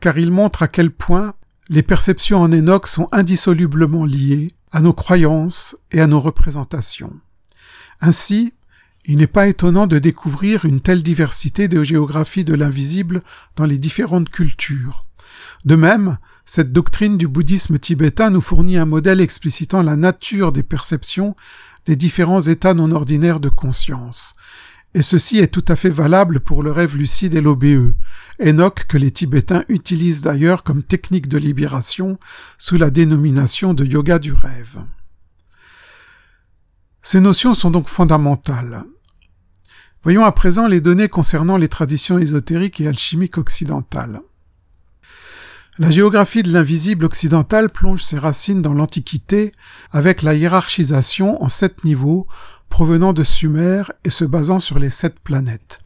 car 0.00 0.18
il 0.18 0.30
montre 0.30 0.62
à 0.62 0.68
quel 0.68 0.90
point 0.90 1.34
les 1.68 1.82
perceptions 1.82 2.40
en 2.40 2.50
Enoch 2.50 2.86
sont 2.86 3.08
indissolublement 3.12 4.06
liées 4.06 4.54
à 4.72 4.80
nos 4.80 4.94
croyances 4.94 5.76
et 5.92 6.00
à 6.00 6.06
nos 6.06 6.20
représentations. 6.20 7.14
Ainsi, 8.00 8.54
il 9.04 9.18
n'est 9.18 9.26
pas 9.26 9.48
étonnant 9.48 9.86
de 9.86 9.98
découvrir 9.98 10.64
une 10.64 10.80
telle 10.80 11.02
diversité 11.02 11.68
de 11.68 11.82
géographie 11.82 12.44
de 12.44 12.54
l'invisible 12.54 13.22
dans 13.56 13.66
les 13.66 13.78
différentes 13.78 14.30
cultures. 14.30 15.06
De 15.64 15.76
même, 15.76 16.18
cette 16.44 16.72
doctrine 16.72 17.18
du 17.18 17.28
bouddhisme 17.28 17.78
tibétain 17.78 18.30
nous 18.30 18.40
fournit 18.40 18.78
un 18.78 18.86
modèle 18.86 19.20
explicitant 19.20 19.82
la 19.82 19.96
nature 19.96 20.52
des 20.52 20.62
perceptions 20.62 21.36
des 21.86 21.96
différents 21.96 22.40
états 22.40 22.74
non 22.74 22.90
ordinaires 22.90 23.40
de 23.40 23.48
conscience. 23.48 24.34
Et 24.94 25.02
ceci 25.02 25.38
est 25.38 25.52
tout 25.52 25.64
à 25.68 25.76
fait 25.76 25.90
valable 25.90 26.40
pour 26.40 26.62
le 26.62 26.72
rêve 26.72 26.96
lucide 26.96 27.34
et 27.34 27.40
l'OBE, 27.40 27.94
Enoch 28.40 28.86
que 28.88 28.96
les 28.96 29.10
Tibétains 29.10 29.64
utilisent 29.68 30.22
d'ailleurs 30.22 30.62
comme 30.62 30.82
technique 30.82 31.28
de 31.28 31.38
libération 31.38 32.18
sous 32.56 32.76
la 32.76 32.90
dénomination 32.90 33.74
de 33.74 33.84
yoga 33.84 34.18
du 34.18 34.32
rêve. 34.32 34.78
Ces 37.02 37.20
notions 37.20 37.54
sont 37.54 37.70
donc 37.70 37.88
fondamentales. 37.88 38.84
Voyons 40.02 40.24
à 40.24 40.32
présent 40.32 40.66
les 40.66 40.80
données 40.80 41.08
concernant 41.08 41.56
les 41.56 41.68
traditions 41.68 42.18
ésotériques 42.18 42.80
et 42.80 42.88
alchimiques 42.88 43.38
occidentales. 43.38 44.20
La 45.78 45.90
géographie 45.92 46.42
de 46.42 46.52
l'invisible 46.52 47.04
occidental 47.04 47.70
plonge 47.70 48.02
ses 48.02 48.18
racines 48.18 48.62
dans 48.62 48.74
l'Antiquité 48.74 49.52
avec 49.92 50.22
la 50.22 50.34
hiérarchisation 50.34 51.40
en 51.42 51.48
sept 51.48 51.84
niveaux 51.84 52.26
provenant 52.68 53.12
de 53.12 53.24
Sumer 53.24 53.82
et 54.04 54.10
se 54.10 54.24
basant 54.24 54.58
sur 54.58 54.78
les 54.78 54.90
sept 54.90 55.18
planètes. 55.20 55.78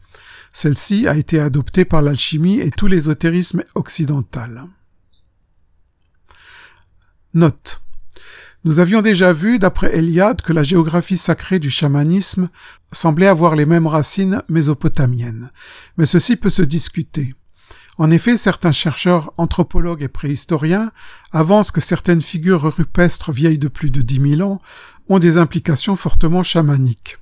Celle-ci 0.53 1.07
a 1.07 1.15
été 1.15 1.39
adoptée 1.39 1.85
par 1.85 2.01
l'alchimie 2.01 2.59
et 2.59 2.69
tout 2.69 2.87
l'ésotérisme 2.87 3.63
occidental. 3.75 4.65
Note. 7.33 7.81
Nous 8.65 8.79
avions 8.79 9.01
déjà 9.01 9.33
vu, 9.33 9.59
d'après 9.59 9.97
Eliade, 9.97 10.41
que 10.41 10.53
la 10.53 10.63
géographie 10.63 11.17
sacrée 11.17 11.59
du 11.59 11.69
chamanisme 11.69 12.49
semblait 12.93 13.27
avoir 13.27 13.55
les 13.55 13.65
mêmes 13.65 13.87
racines 13.87 14.41
mésopotamiennes. 14.47 15.51
Mais 15.97 16.05
ceci 16.05 16.37
peut 16.37 16.49
se 16.49 16.61
discuter. 16.61 17.33
En 17.97 18.09
effet, 18.09 18.37
certains 18.37 18.71
chercheurs 18.71 19.33
anthropologues 19.37 20.01
et 20.01 20.07
préhistoriens 20.07 20.91
avancent 21.31 21.71
que 21.71 21.81
certaines 21.81 22.21
figures 22.21 22.75
rupestres 22.75 23.31
vieilles 23.31 23.59
de 23.59 23.67
plus 23.67 23.89
de 23.89 24.01
dix 24.01 24.19
mille 24.19 24.41
ans 24.41 24.61
ont 25.09 25.19
des 25.19 25.37
implications 25.37 25.95
fortement 25.95 26.43
chamaniques. 26.43 27.17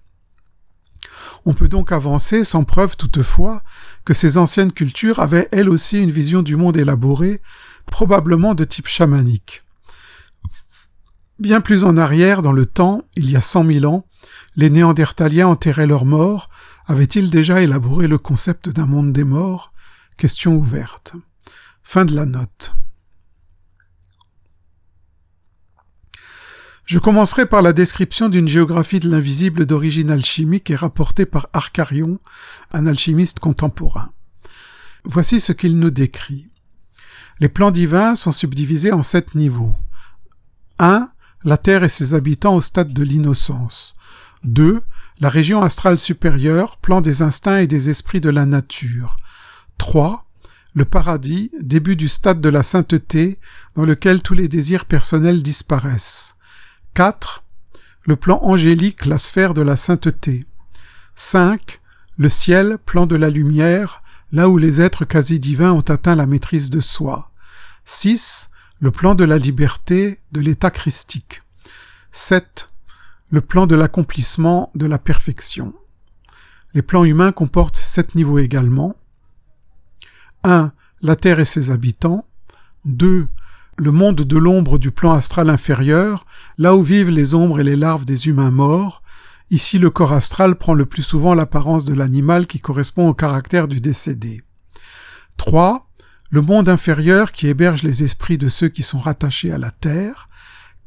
On 1.46 1.54
peut 1.54 1.68
donc 1.68 1.92
avancer, 1.92 2.44
sans 2.44 2.64
preuve 2.64 2.96
toutefois, 2.96 3.64
que 4.06 4.14
ces 4.14 4.38
anciennes 4.38 4.72
cultures 4.72 5.20
avaient 5.20 5.50
elles 5.52 5.70
aussi 5.70 5.98
une 6.00 6.12
vision 6.12 6.44
du 6.44 6.56
monde 6.56 6.78
élaborée, 6.78 7.42
probablement 7.88 8.54
de 8.54 8.64
type 8.64 8.88
chamanique. 8.88 9.64
Bien 11.40 11.62
plus 11.62 11.84
en 11.84 11.98
arrière, 11.98 12.44
dans 12.44 12.52
le 12.52 12.68
temps, 12.68 13.02
il 13.16 13.32
y 13.32 13.36
a 13.36 13.42
cent 13.42 13.64
mille 13.64 13.88
ans, 13.88 14.06
les 14.56 14.70
Néandertaliens 14.70 15.48
enterraient 15.48 15.88
leurs 15.88 16.06
morts. 16.06 16.50
Avaient-ils 16.86 17.32
déjà 17.32 17.62
élaboré 17.62 18.08
le 18.08 18.18
concept 18.18 18.70
d'un 18.70 18.86
monde 18.86 19.12
des 19.12 19.24
morts? 19.24 19.74
Question 20.18 20.56
ouverte. 20.56 21.14
Fin 21.84 22.06
de 22.06 22.14
la 22.14 22.26
note. 22.26 22.76
Je 26.92 27.00
commencerai 27.00 27.46
par 27.46 27.62
la 27.62 27.72
description 27.72 28.28
d'une 28.28 28.50
géographie 28.50 29.00
de 29.00 29.10
l'invisible 29.10 29.66
d'origine 29.66 30.12
alchimique 30.12 30.70
et 30.72 30.76
rapportée 30.76 31.26
par 31.26 31.48
Arcarion, 31.54 32.20
un 32.74 32.86
alchimiste 32.86 33.40
contemporain. 33.40 34.12
Voici 35.06 35.40
ce 35.40 35.54
qu'il 35.54 35.80
nous 35.80 35.90
décrit. 35.90 36.50
Les 37.40 37.48
plans 37.48 37.72
divins 37.72 38.16
sont 38.16 38.34
subdivisés 38.34 38.92
en 38.92 39.04
sept 39.04 39.36
niveaux. 39.36 39.78
1. 40.80 41.10
La 41.46 41.56
Terre 41.56 41.86
et 41.86 41.88
ses 41.88 42.14
habitants 42.14 42.56
au 42.56 42.62
stade 42.62 42.92
de 42.92 43.04
l'innocence. 43.04 43.96
2. 44.44 44.82
La 45.22 45.30
région 45.30 45.62
astrale 45.62 45.98
supérieure, 45.98 46.76
plan 46.76 47.00
des 47.00 47.22
instincts 47.22 47.60
et 47.60 47.68
des 47.68 47.88
esprits 47.88 48.20
de 48.20 48.30
la 48.30 48.46
nature. 48.46 49.16
3. 49.78 50.28
Le 50.74 50.84
paradis, 50.84 51.52
début 51.62 51.96
du 51.96 52.10
stade 52.10 52.42
de 52.42 52.50
la 52.50 52.64
sainteté, 52.64 53.40
dans 53.76 53.86
lequel 53.86 54.22
tous 54.22 54.34
les 54.34 54.50
désirs 54.50 54.84
personnels 54.84 55.42
disparaissent. 55.42 56.36
4. 56.94 57.44
Le 58.06 58.16
plan 58.16 58.40
angélique, 58.44 59.06
la 59.06 59.18
sphère 59.18 59.54
de 59.54 59.62
la 59.62 59.76
sainteté. 59.76 60.46
5. 61.16 61.80
Le 62.18 62.30
ciel, 62.30 62.78
plan 62.86 63.06
de 63.06 63.16
la 63.16 63.30
lumière, 63.30 64.04
là 64.32 64.50
où 64.50 64.58
les 64.58 64.82
êtres 64.82 65.06
quasi 65.06 65.40
divins 65.40 65.72
ont 65.72 65.82
atteint 65.82 66.16
la 66.16 66.26
maîtrise 66.26 66.70
de 66.70 66.82
soi. 66.82 67.32
6. 67.86 68.50
Le 68.80 68.92
plan 68.92 69.16
de 69.16 69.24
la 69.24 69.38
liberté, 69.38 70.20
de 70.32 70.42
l'état 70.42 70.72
christique. 70.72 71.42
7. 72.12 72.70
Le 73.30 73.42
plan 73.42 73.68
de 73.68 73.76
l'accomplissement 73.76 74.72
de 74.76 74.86
la 74.86 74.98
perfection. 74.98 75.74
Les 76.74 76.82
plans 76.82 77.06
humains 77.06 77.32
comportent 77.32 77.78
sept 77.78 78.16
niveaux 78.16 78.40
également. 78.40 78.96
1. 80.44 80.72
La 81.02 81.16
terre 81.16 81.40
et 81.40 81.46
ses 81.46 81.72
habitants. 81.72 82.26
2. 82.86 83.28
Le 83.82 83.90
monde 83.90 84.18
de 84.18 84.38
l'ombre 84.38 84.78
du 84.78 84.92
plan 84.92 85.12
astral 85.12 85.50
inférieur, 85.50 86.28
là 86.60 86.76
où 86.76 86.84
vivent 86.84 87.10
les 87.10 87.34
ombres 87.34 87.60
et 87.60 87.64
les 87.64 87.76
larves 87.76 88.06
des 88.06 88.28
humains 88.28 88.52
morts. 88.52 89.02
Ici, 89.50 89.80
le 89.80 89.90
corps 89.90 90.14
astral 90.14 90.54
prend 90.54 90.76
le 90.76 90.86
plus 90.86 91.02
souvent 91.02 91.34
l'apparence 91.34 91.84
de 91.84 91.96
l'animal 91.96 92.46
qui 92.46 92.60
correspond 92.60 93.10
au 93.10 93.16
caractère 93.16 93.68
du 93.68 93.80
décédé. 93.80 94.44
3. 95.38 95.90
Le 96.30 96.42
monde 96.42 96.70
inférieur 96.70 97.32
qui 97.32 97.48
héberge 97.48 97.82
les 97.82 98.04
esprits 98.04 98.38
de 98.38 98.50
ceux 98.50 98.70
qui 98.70 98.84
sont 98.84 99.00
rattachés 99.00 99.52
à 99.52 99.58
la 99.58 99.72
terre. 99.72 100.30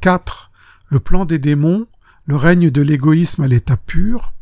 4. 0.01 0.53
Le 0.89 1.01
plan 1.01 1.25
des 1.25 1.41
démons, 1.41 1.89
le 2.27 2.37
règne 2.37 2.71
de 2.71 2.81
l'égoïsme 2.81 3.43
à 3.43 3.49
l'état 3.49 3.77
pur. 3.77 4.33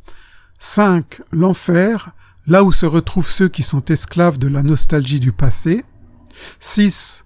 5. 0.59 1.23
L'enfer, 1.33 2.11
là 2.47 2.65
où 2.65 2.71
se 2.71 2.85
retrouvent 2.85 3.31
ceux 3.31 3.49
qui 3.49 3.62
sont 3.62 3.87
esclaves 3.87 4.37
de 4.37 4.49
la 4.49 4.62
nostalgie 4.62 5.21
du 5.21 5.33
passé. 5.33 5.87
6. 6.61 7.25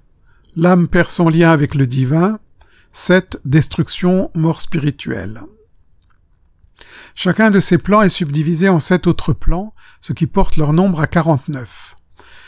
L'âme 0.59 0.89
perd 0.89 1.11
son 1.11 1.29
lien 1.29 1.51
avec 1.51 1.75
le 1.75 1.87
divin. 1.87 2.39
7. 2.93 3.41
Destruction, 3.45 4.31
mort 4.35 4.63
spirituelle. 4.63 5.43
Chacun 7.15 7.51
de 7.51 7.61
ces 7.61 7.77
plans 7.77 8.01
est 8.01 8.09
subdivisé 8.09 8.71
en 8.71 8.79
sept 8.79 9.07
autres 9.07 9.35
plans, 9.35 9.75
ce 10.01 10.15
qui 10.15 10.27
porte 10.27 10.57
leur 10.57 10.73
nombre 10.73 11.01
à 11.03 11.07
49. 11.07 11.95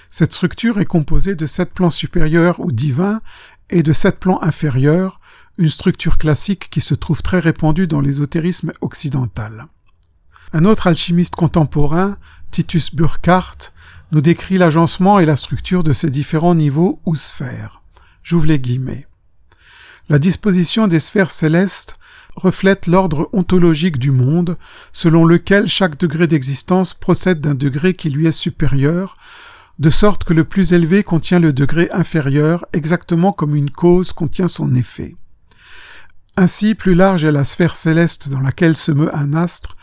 Cette 0.08 0.32
structure 0.32 0.80
est 0.80 0.86
composée 0.86 1.34
de 1.34 1.44
sept 1.44 1.74
plans 1.74 1.90
supérieurs 1.90 2.60
ou 2.60 2.72
divins 2.72 3.20
et 3.68 3.82
de 3.82 3.92
sept 3.92 4.18
plans 4.18 4.42
inférieurs, 4.42 5.20
une 5.58 5.68
structure 5.68 6.16
classique 6.16 6.70
qui 6.70 6.80
se 6.80 6.94
trouve 6.94 7.20
très 7.20 7.40
répandue 7.40 7.88
dans 7.88 8.00
l'ésotérisme 8.00 8.72
occidental. 8.80 9.66
Un 10.54 10.64
autre 10.64 10.86
alchimiste 10.86 11.34
contemporain, 11.34 12.16
Titus 12.52 12.94
Burkhardt, 12.94 13.70
nous 14.12 14.22
décrit 14.22 14.56
l'agencement 14.56 15.18
et 15.18 15.26
la 15.26 15.36
structure 15.36 15.82
de 15.82 15.92
ces 15.92 16.08
différents 16.08 16.54
niveaux 16.54 17.02
ou 17.04 17.14
sphères. 17.14 17.82
J'ouvre 18.22 18.46
les 18.46 18.58
guillemets. 18.58 19.06
La 20.08 20.18
disposition 20.18 20.86
des 20.86 21.00
sphères 21.00 21.30
célestes 21.30 21.98
reflète 22.34 22.86
l'ordre 22.86 23.28
ontologique 23.32 23.98
du 23.98 24.10
monde, 24.10 24.56
selon 24.92 25.24
lequel 25.24 25.68
chaque 25.68 25.98
degré 25.98 26.26
d'existence 26.26 26.94
procède 26.94 27.40
d'un 27.40 27.54
degré 27.54 27.94
qui 27.94 28.10
lui 28.10 28.26
est 28.26 28.32
supérieur, 28.32 29.16
de 29.78 29.90
sorte 29.90 30.24
que 30.24 30.34
le 30.34 30.44
plus 30.44 30.72
élevé 30.72 31.04
contient 31.04 31.38
le 31.38 31.52
degré 31.52 31.88
inférieur, 31.92 32.66
exactement 32.72 33.32
comme 33.32 33.54
une 33.54 33.70
cause 33.70 34.12
contient 34.12 34.48
son 34.48 34.74
effet. 34.74 35.16
Ainsi, 36.36 36.74
plus 36.74 36.94
large 36.94 37.24
est 37.24 37.32
la 37.32 37.44
sphère 37.44 37.74
céleste 37.74 38.28
dans 38.28 38.40
laquelle 38.40 38.76
se 38.76 38.92
meut 38.92 39.14
un 39.14 39.34
astre, 39.34 39.76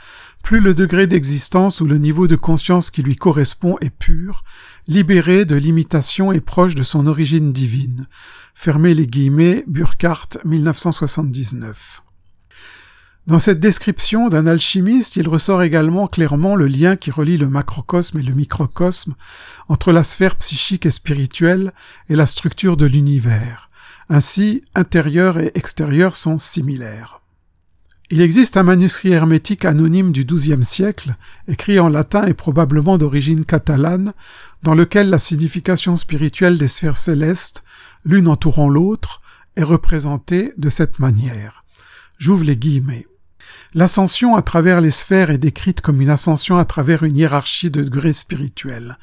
plus 0.45 0.59
le 0.59 0.75
degré 0.75 1.07
d'existence 1.07 1.81
ou 1.81 1.87
le 1.87 1.97
niveau 1.97 2.27
de 2.27 2.35
conscience 2.35 2.91
qui 2.91 3.01
lui 3.01 3.15
correspond 3.15 3.77
est 3.81 3.89
pur, 3.89 4.43
libéré 4.87 5.43
de 5.43 5.55
limitation 5.55 6.31
et 6.31 6.39
proche 6.39 6.75
de 6.75 6.83
son 6.83 7.07
origine 7.07 7.51
divine. 7.51 8.05
Fermez 8.53 8.93
les 8.93 9.07
guillemets, 9.07 9.63
Burkhardt, 9.65 10.37
1979. 10.45 12.03
Dans 13.25 13.39
cette 13.39 13.59
description 13.59 14.29
d'un 14.29 14.45
alchimiste, 14.45 15.15
il 15.15 15.27
ressort 15.27 15.63
également 15.63 16.05
clairement 16.05 16.55
le 16.55 16.67
lien 16.67 16.95
qui 16.95 17.09
relie 17.09 17.37
le 17.37 17.49
macrocosme 17.49 18.19
et 18.19 18.23
le 18.23 18.33
microcosme 18.35 19.15
entre 19.67 19.91
la 19.91 20.03
sphère 20.03 20.35
psychique 20.35 20.85
et 20.85 20.91
spirituelle 20.91 21.73
et 22.07 22.15
la 22.15 22.27
structure 22.27 22.77
de 22.77 22.85
l'univers. 22.85 23.71
Ainsi, 24.09 24.63
intérieur 24.75 25.39
et 25.39 25.53
extérieur 25.55 26.15
sont 26.15 26.37
similaires. 26.37 27.24
Il 28.11 28.21
existe 28.21 28.55
un 28.55 28.63
manuscrit 28.63 29.11
hermétique 29.11 29.65
anonyme 29.65 30.11
du 30.11 30.25
XIIe 30.25 30.63
siècle, 30.63 31.15
écrit 31.47 31.79
en 31.79 31.89
latin 31.89 32.25
et 32.25 32.35
probablement 32.35 32.99
d'origine 32.99 33.45
catalane, 33.45 34.13
dans 34.61 34.75
lequel 34.75 35.09
la 35.09 35.17
signification 35.17 35.95
spirituelle 35.95 36.59
des 36.59 36.67
sphères 36.67 36.97
célestes, 36.97 37.63
l'une 38.03 38.27
entourant 38.27 38.69
l'autre, 38.69 39.21
est 39.55 39.63
représentée 39.63 40.53
de 40.57 40.69
cette 40.69 40.99
manière. 40.99 41.63
J'ouvre 42.19 42.43
les 42.43 42.57
guillemets. 42.57 43.07
L'ascension 43.73 44.35
à 44.35 44.43
travers 44.43 44.81
les 44.81 44.91
sphères 44.91 45.31
est 45.31 45.39
décrite 45.39 45.81
comme 45.81 45.99
une 45.99 46.09
ascension 46.09 46.57
à 46.57 46.65
travers 46.65 47.03
une 47.03 47.17
hiérarchie 47.17 47.71
de 47.71 47.83
degrés 47.83 48.13
spirituels, 48.13 48.99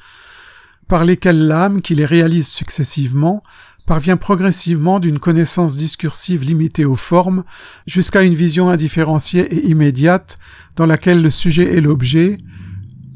par 0.87 1.03
lesquels 1.03 1.47
l'âme, 1.47 1.81
qui 1.81 1.95
les 1.95 2.05
réalise 2.05 2.47
successivement, 2.47 3.43
parvient 3.85 4.17
progressivement 4.17 4.99
d'une 4.99 5.19
connaissance 5.19 5.77
discursive 5.77 6.43
limitée 6.43 6.85
aux 6.85 6.95
formes 6.95 7.43
jusqu'à 7.85 8.23
une 8.23 8.35
vision 8.35 8.69
indifférenciée 8.69 9.53
et 9.53 9.67
immédiate 9.67 10.39
dans 10.75 10.85
laquelle 10.85 11.21
le 11.21 11.29
sujet 11.29 11.73
et 11.73 11.81
l'objet, 11.81 12.37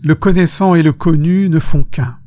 le 0.03 0.15
connaissant 0.15 0.75
et 0.75 0.83
le 0.83 0.93
connu 0.93 1.49
ne 1.49 1.59
font 1.59 1.83
qu'un. 1.83 2.17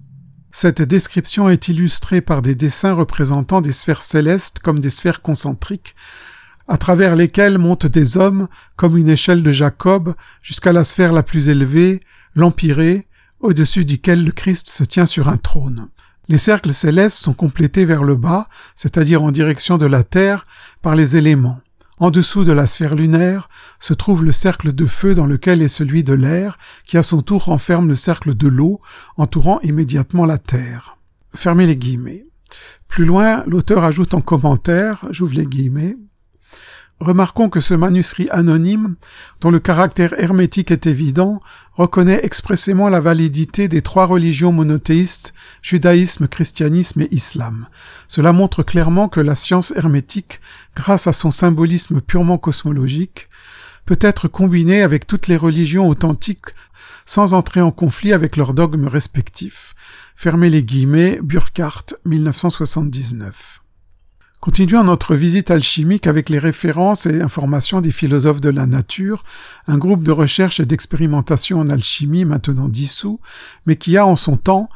Cette 0.53 0.83
description 0.83 1.49
est 1.49 1.69
illustrée 1.69 2.21
par 2.21 2.43
des 2.43 2.55
dessins 2.55 2.93
représentant 2.93 3.61
des 3.61 3.73
sphères 3.73 4.03
célestes 4.03 4.59
comme 4.59 4.81
des 4.81 4.91
sphères 4.91 5.23
concentriques, 5.23 5.95
à 6.67 6.77
travers 6.77 7.17
lesquelles 7.17 7.59
montent 7.59 7.87
des 7.87 8.17
hommes 8.17 8.49
comme 8.77 8.97
une 8.97 9.09
échelle 9.09 9.43
de 9.43 9.53
Jacob 9.53 10.15
jusqu'à 10.43 10.73
la 10.73 10.85
sphère 10.85 11.13
la 11.13 11.23
plus 11.23 11.49
élevée, 11.49 12.01
l'empyrée, 12.35 13.07
au-dessus 13.41 13.85
duquel 13.85 14.25
le 14.25 14.33
Christ 14.33 14.69
se 14.69 14.85
tient 14.85 15.07
sur 15.07 15.29
un 15.29 15.37
trône. 15.37 15.89
Les 16.31 16.39
cercles 16.39 16.73
célestes 16.73 17.17
sont 17.17 17.33
complétés 17.33 17.85
vers 17.85 18.05
le 18.05 18.15
bas, 18.15 18.47
c'est-à-dire 18.77 19.25
en 19.25 19.33
direction 19.33 19.79
de 19.79 19.87
la 19.87 20.05
Terre, 20.05 20.47
par 20.81 20.95
les 20.95 21.17
éléments. 21.17 21.59
En 21.99 22.13
dessous 22.13 22.45
de 22.45 22.53
la 22.53 22.69
sphère 22.69 22.95
lunaire 22.95 23.49
se 23.81 23.95
trouve 23.95 24.25
le 24.25 24.31
cercle 24.31 24.73
de 24.73 24.87
feu 24.87 25.17
dans 25.17 25.27
lequel 25.27 25.61
est 25.61 25.67
celui 25.67 26.05
de 26.05 26.13
l'air, 26.13 26.57
qui 26.87 26.97
à 26.97 27.03
son 27.03 27.23
tour 27.23 27.47
renferme 27.47 27.89
le 27.89 27.97
cercle 27.97 28.37
de 28.37 28.47
l'eau, 28.47 28.81
entourant 29.17 29.59
immédiatement 29.63 30.25
la 30.25 30.39
Terre. 30.39 30.99
Fermez 31.35 31.67
les 31.67 31.77
guillemets. 31.77 32.27
Plus 32.87 33.07
loin, 33.07 33.43
l'auteur 33.49 33.83
ajoute 33.83 34.15
en 34.15 34.21
commentaire, 34.21 35.05
j'ouvre 35.11 35.35
les 35.35 35.47
guillemets, 35.47 35.97
Remarquons 37.01 37.49
que 37.49 37.63
ce 37.63 37.73
manuscrit 37.73 38.29
anonyme, 38.31 38.97
dont 39.41 39.51
le 39.51 39.59
caractère 39.59 40.13
hermétique 40.21 40.71
est 40.71 40.87
évident, 40.87 41.41
reconnaît 41.73 42.21
expressément 42.25 42.91
la 42.91 43.01
validité 43.01 43.69
des 43.69 43.81
trois 43.81 44.05
religions 44.05 44.53
monothéistes, 44.53 45.33
judaïsme, 45.63 46.29
christianisme 46.29 47.01
et 47.01 47.09
islam. 47.11 47.69
Cela 48.07 48.35
montre 48.35 48.63
clairement 48.63 49.09
que 49.09 49.21
la 49.21 49.35
science 49.35 49.73
hermétique, 49.75 50.41
grâce 50.77 51.07
à 51.07 51.15
son 51.15 51.31
symbolisme 51.31 52.03
purement 52.03 52.37
cosmologique, 52.37 53.29
peut 53.87 53.99
être 54.03 54.29
combinée 54.29 54.83
avec 54.83 55.07
toutes 55.07 55.27
les 55.27 55.39
religions 55.39 55.89
authentiques 55.89 56.55
sans 57.07 57.33
entrer 57.33 57.63
en 57.63 57.73
conflit 57.73 58.13
avec 58.13 58.37
leurs 58.37 58.53
dogmes 58.53 58.87
respectifs. 58.87 59.75
Fermez 60.15 60.51
les 60.51 60.63
guillemets, 60.63 61.19
Burkhardt, 61.23 61.97
1979. 62.05 63.60
Continuons 64.41 64.85
notre 64.85 65.17
visite 65.17 65.51
alchimique 65.51 66.07
avec 66.07 66.31
les 66.31 66.39
références 66.39 67.05
et 67.05 67.21
informations 67.21 67.83
des 67.83 67.93
philosophes 67.93 68.41
de 68.41 68.49
la 68.49 68.65
nature, 68.65 69.23
un 69.67 69.77
groupe 69.77 70.03
de 70.03 70.13
recherche 70.13 70.61
et 70.61 70.65
d'expérimentation 70.65 71.61
en 71.61 71.69
alchimie 71.69 72.25
maintenant 72.25 72.71
dissous, 72.71 73.21
mais 73.67 73.77
qui 73.77 73.99
a 73.99 74.07
en 74.07 74.17
son 74.17 74.39
temps, 74.39 74.71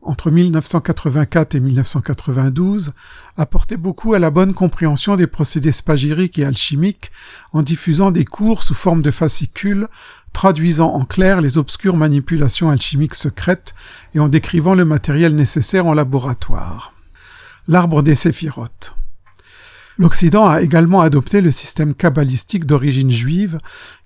entre 0.00 0.30
1984 0.30 1.56
et 1.56 1.60
1992, 1.60 2.92
apporté 3.36 3.76
beaucoup 3.76 4.14
à 4.14 4.20
la 4.20 4.30
bonne 4.30 4.54
compréhension 4.54 5.16
des 5.16 5.26
procédés 5.26 5.72
spagyriques 5.72 6.38
et 6.38 6.44
alchimiques 6.44 7.10
en 7.52 7.62
diffusant 7.62 8.12
des 8.12 8.24
cours 8.24 8.62
sous 8.62 8.74
forme 8.74 9.02
de 9.02 9.10
fascicules 9.10 9.88
traduisant 10.32 10.94
en 10.94 11.04
clair 11.04 11.40
les 11.40 11.58
obscures 11.58 11.96
manipulations 11.96 12.70
alchimiques 12.70 13.16
secrètes 13.16 13.74
et 14.14 14.20
en 14.20 14.28
décrivant 14.28 14.76
le 14.76 14.84
matériel 14.84 15.34
nécessaire 15.34 15.86
en 15.86 15.94
laboratoire. 15.94 16.92
L'arbre 17.66 18.04
des 18.04 18.14
séphirotes. 18.14 18.94
L'Occident 20.00 20.46
a 20.46 20.62
également 20.62 21.02
adopté 21.02 21.42
le 21.42 21.50
système 21.50 21.92
kabbalistique 21.92 22.64
d'origine 22.64 23.10
juive 23.10 23.58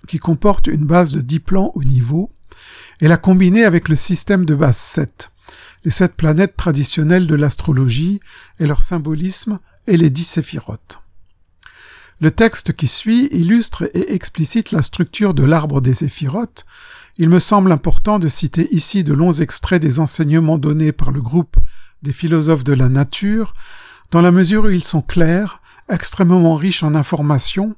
qui 0.09 0.17
comporte 0.17 0.67
une 0.67 0.83
base 0.83 1.13
de 1.13 1.21
dix 1.21 1.39
plans 1.39 1.71
au 1.73 1.85
niveau 1.85 2.29
et 2.99 3.07
l'a 3.07 3.15
combiné 3.15 3.63
avec 3.63 3.87
le 3.87 3.95
système 3.95 4.43
de 4.43 4.55
base 4.55 4.75
7, 4.75 5.31
les 5.85 5.91
sept 5.91 6.15
planètes 6.15 6.57
traditionnelles 6.57 7.27
de 7.27 7.35
l'astrologie 7.35 8.19
et 8.59 8.67
leur 8.67 8.83
symbolisme 8.83 9.59
et 9.87 9.95
les 9.95 10.09
dix 10.09 10.25
séphirotes. 10.25 10.99
Le 12.19 12.29
texte 12.29 12.73
qui 12.73 12.89
suit 12.89 13.29
illustre 13.31 13.89
et 13.93 14.15
explicite 14.15 14.73
la 14.73 14.81
structure 14.81 15.33
de 15.33 15.45
l'arbre 15.45 15.79
des 15.79 15.93
séphirotes. 15.93 16.65
Il 17.17 17.29
me 17.29 17.39
semble 17.39 17.71
important 17.71 18.19
de 18.19 18.27
citer 18.27 18.67
ici 18.75 19.05
de 19.05 19.13
longs 19.13 19.31
extraits 19.31 19.81
des 19.81 20.01
enseignements 20.01 20.57
donnés 20.57 20.91
par 20.91 21.11
le 21.11 21.21
groupe 21.21 21.55
des 22.01 22.11
philosophes 22.11 22.65
de 22.65 22.73
la 22.73 22.89
nature, 22.89 23.53
dans 24.11 24.21
la 24.21 24.31
mesure 24.31 24.65
où 24.65 24.69
ils 24.69 24.83
sont 24.83 25.01
clairs, 25.01 25.61
extrêmement 25.89 26.55
riches 26.55 26.83
en 26.83 26.95
informations 26.95 27.75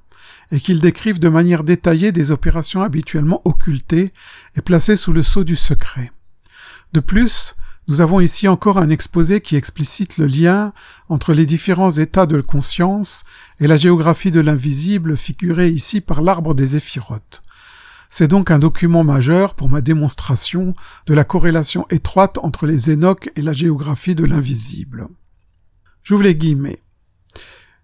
et 0.52 0.60
qu'ils 0.60 0.82
décrivent 0.82 1.20
de 1.20 1.30
manière 1.30 1.64
détaillée 1.64 2.12
des 2.12 2.32
opérations 2.32 2.82
habituellement 2.82 3.42
occultées 3.46 4.14
et 4.56 4.62
placées 4.62 4.96
sous 4.96 5.14
le 5.14 5.24
sceau 5.24 5.44
du 5.44 5.56
secret. 5.56 6.12
De 6.94 7.00
plus, 7.00 7.56
nous 7.90 8.02
avons 8.02 8.20
ici 8.20 8.48
encore 8.48 8.78
un 8.78 8.90
exposé 8.90 9.40
qui 9.40 9.56
explicite 9.56 10.18
le 10.18 10.28
lien 10.28 10.74
entre 11.08 11.34
les 11.34 11.46
différents 11.46 11.92
états 11.92 12.26
de 12.26 12.42
conscience 12.42 13.24
et 13.60 13.68
la 13.68 13.78
géographie 13.78 14.32
de 14.32 14.42
l'invisible 14.42 15.16
figurée 15.16 15.70
ici 15.70 16.02
par 16.02 16.22
l'arbre 16.22 16.54
des 16.54 16.76
éphirotes. 16.76 17.44
C'est 18.10 18.28
donc 18.28 18.52
un 18.52 18.60
document 18.60 19.04
majeur 19.04 19.54
pour 19.54 19.70
ma 19.70 19.82
démonstration 19.82 20.74
de 21.06 21.14
la 21.14 21.24
corrélation 21.24 21.86
étroite 21.90 22.38
entre 22.42 22.66
les 22.66 22.90
énoques 22.92 23.30
et 23.36 23.42
la 23.42 23.54
géographie 23.54 24.16
de 24.16 24.26
l'invisible. 24.26 25.08
J'ouvre 26.04 26.24
les 26.24 26.36
guillemets. 26.36 26.82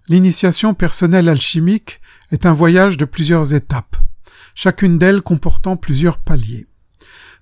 L'initiation 0.10 0.74
personnelle 0.74 1.30
alchimique 1.30 2.02
est 2.32 2.46
un 2.46 2.54
voyage 2.54 2.98
de 2.98 3.06
plusieurs 3.06 3.54
étapes, 3.54 3.96
chacune 4.54 4.98
d'elles 4.98 5.22
comportant 5.22 5.78
plusieurs 5.78 6.18
paliers. 6.18 6.68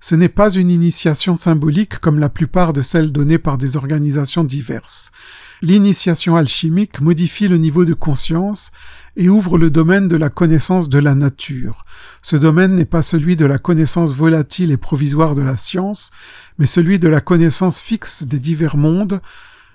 Ce 0.04 0.16
n'est 0.16 0.30
pas 0.30 0.50
une 0.50 0.72
initiation 0.72 1.36
symbolique 1.36 2.00
comme 2.00 2.20
la 2.20 2.30
plupart 2.30 2.74
de 2.74 2.82
celles 2.82 3.12
données 3.12 3.38
par 3.38 3.60
des 3.60 3.78
organisations 3.78 4.44
diverses. 4.44 5.12
L'initiation 5.62 6.36
alchimique 6.36 7.02
modifie 7.02 7.48
le 7.48 7.58
niveau 7.58 7.86
de 7.86 7.94
conscience 7.94 8.72
et 9.16 9.30
ouvre 9.30 9.60
le 9.60 9.70
domaine 9.70 10.08
de 10.08 10.16
la 10.16 10.30
connaissance 10.30 10.90
de 10.90 10.98
la 10.98 11.14
nature. 11.14 11.86
Ce 12.24 12.36
domaine 12.36 12.76
n'est 12.76 12.86
pas 12.86 13.04
celui 13.04 13.36
de 13.36 13.46
la 13.46 13.60
connaissance 13.60 14.14
volatile 14.14 14.72
et 14.72 14.78
provisoire 14.78 15.36
de 15.36 15.44
la 15.44 15.56
science, 15.56 16.10
mais 16.58 16.66
celui 16.66 16.98
de 16.98 17.08
la 17.08 17.22
connaissance 17.22 17.80
fixe 17.80 18.24
des 18.24 18.40
divers 18.40 18.78
mondes. 18.78 19.20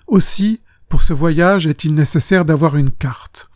Aussi, 0.08 0.60
pour 0.88 1.02
ce 1.02 1.12
voyage 1.12 1.66
est-il 1.66 1.94
nécessaire 1.94 2.44
d'avoir 2.44 2.76
une 2.76 2.90
carte? 2.90 3.50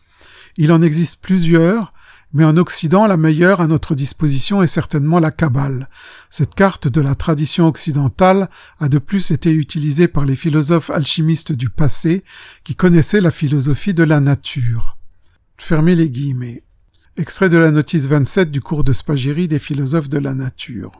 Il 0.56 0.72
en 0.72 0.82
existe 0.82 1.20
plusieurs, 1.22 1.92
mais 2.32 2.44
en 2.44 2.56
Occident, 2.56 3.06
la 3.06 3.16
meilleure 3.16 3.60
à 3.60 3.66
notre 3.66 3.94
disposition 3.94 4.62
est 4.62 4.68
certainement 4.68 5.18
la 5.18 5.30
Kabbale. 5.30 5.88
Cette 6.28 6.54
carte 6.54 6.86
de 6.86 7.00
la 7.00 7.14
tradition 7.14 7.66
occidentale 7.66 8.48
a 8.78 8.88
de 8.88 8.98
plus 8.98 9.32
été 9.32 9.52
utilisée 9.52 10.06
par 10.06 10.24
les 10.24 10.36
philosophes 10.36 10.90
alchimistes 10.90 11.52
du 11.52 11.70
passé 11.70 12.22
qui 12.62 12.76
connaissaient 12.76 13.20
la 13.20 13.32
philosophie 13.32 13.94
de 13.94 14.04
la 14.04 14.20
nature. 14.20 14.96
Fermez 15.58 15.96
les 15.96 16.08
guillemets. 16.08 16.62
Extrait 17.16 17.48
de 17.48 17.58
la 17.58 17.72
notice 17.72 18.06
27 18.06 18.50
du 18.50 18.60
cours 18.60 18.84
de 18.84 18.92
Spagéry 18.92 19.48
des 19.48 19.58
philosophes 19.58 20.08
de 20.08 20.18
la 20.18 20.34
nature. 20.34 20.92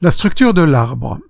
La 0.00 0.10
structure 0.10 0.54
de 0.54 0.62
l'arbre. 0.62 1.20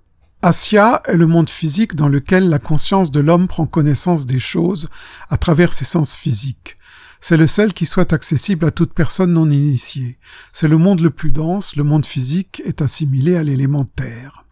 Asya 0.45 1.01
est 1.05 1.15
le 1.15 1.25
monde 1.25 1.49
physique 1.49 1.95
dans 1.95 2.09
lequel 2.09 2.49
la 2.49 2.59
conscience 2.59 3.11
de 3.11 3.21
l'homme 3.21 3.47
prend 3.47 3.65
connaissance 3.65 4.25
des 4.25 4.39
choses 4.39 4.89
à 5.29 5.37
travers 5.37 5.71
ses 5.71 5.85
sens 5.85 6.13
physiques. 6.13 6.75
C'est 7.21 7.37
le 7.37 7.47
seul 7.47 7.73
qui 7.73 7.85
soit 7.85 8.11
accessible 8.11 8.65
à 8.65 8.71
toute 8.71 8.93
personne 8.93 9.31
non 9.31 9.49
initiée. 9.49 10.17
C'est 10.51 10.67
le 10.67 10.77
monde 10.77 10.99
le 10.99 11.11
plus 11.11 11.31
dense, 11.31 11.77
le 11.77 11.85
monde 11.85 12.05
physique 12.05 12.61
est 12.65 12.81
assimilé 12.81 13.37
à 13.37 13.43
l'élémentaire. 13.43 14.43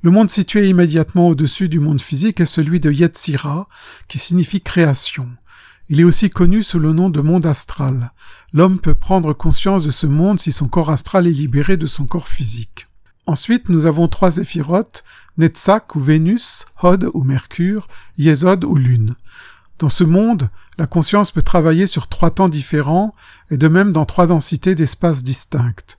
Le 0.00 0.10
monde 0.10 0.30
situé 0.30 0.70
immédiatement 0.70 1.28
au-dessus 1.28 1.68
du 1.68 1.80
monde 1.80 2.00
physique 2.00 2.40
est 2.40 2.46
celui 2.46 2.80
de 2.80 2.90
Yetzira, 2.90 3.68
qui 4.08 4.18
signifie 4.18 4.62
création. 4.62 5.28
Il 5.90 6.00
est 6.00 6.04
aussi 6.04 6.30
connu 6.30 6.62
sous 6.62 6.78
le 6.78 6.94
nom 6.94 7.10
de 7.10 7.20
monde 7.20 7.44
astral. 7.44 8.12
L'homme 8.54 8.78
peut 8.78 8.94
prendre 8.94 9.34
conscience 9.34 9.84
de 9.84 9.90
ce 9.90 10.06
monde 10.06 10.40
si 10.40 10.50
son 10.50 10.66
corps 10.66 10.88
astral 10.88 11.26
est 11.26 11.30
libéré 11.30 11.76
de 11.76 11.84
son 11.84 12.06
corps 12.06 12.28
physique. 12.28 12.86
Ensuite, 13.26 13.68
nous 13.68 13.86
avons 13.86 14.08
trois 14.08 14.36
éphirotes, 14.36 15.04
Netzach 15.38 15.96
ou 15.96 16.00
Vénus, 16.00 16.66
Hod 16.82 17.10
ou 17.14 17.24
Mercure, 17.24 17.88
Yesod 18.18 18.64
ou 18.64 18.76
Lune. 18.76 19.14
Dans 19.78 19.88
ce 19.88 20.04
monde, 20.04 20.50
la 20.78 20.86
conscience 20.86 21.30
peut 21.30 21.42
travailler 21.42 21.86
sur 21.86 22.08
trois 22.08 22.30
temps 22.30 22.48
différents 22.48 23.14
et 23.50 23.56
de 23.56 23.68
même 23.68 23.92
dans 23.92 24.04
trois 24.04 24.26
densités 24.26 24.74
d'espaces 24.74 25.24
distinctes. 25.24 25.98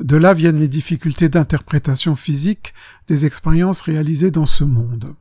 De 0.00 0.16
là 0.16 0.34
viennent 0.34 0.58
les 0.58 0.68
difficultés 0.68 1.28
d'interprétation 1.28 2.16
physique 2.16 2.74
des 3.06 3.24
expériences 3.24 3.80
réalisées 3.80 4.30
dans 4.30 4.46
ce 4.46 4.64
monde. 4.64 5.14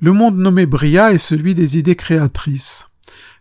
Le 0.00 0.12
monde 0.12 0.36
nommé 0.36 0.66
Bria 0.66 1.12
est 1.12 1.18
celui 1.18 1.54
des 1.54 1.78
idées 1.78 1.96
créatrices. 1.96 2.88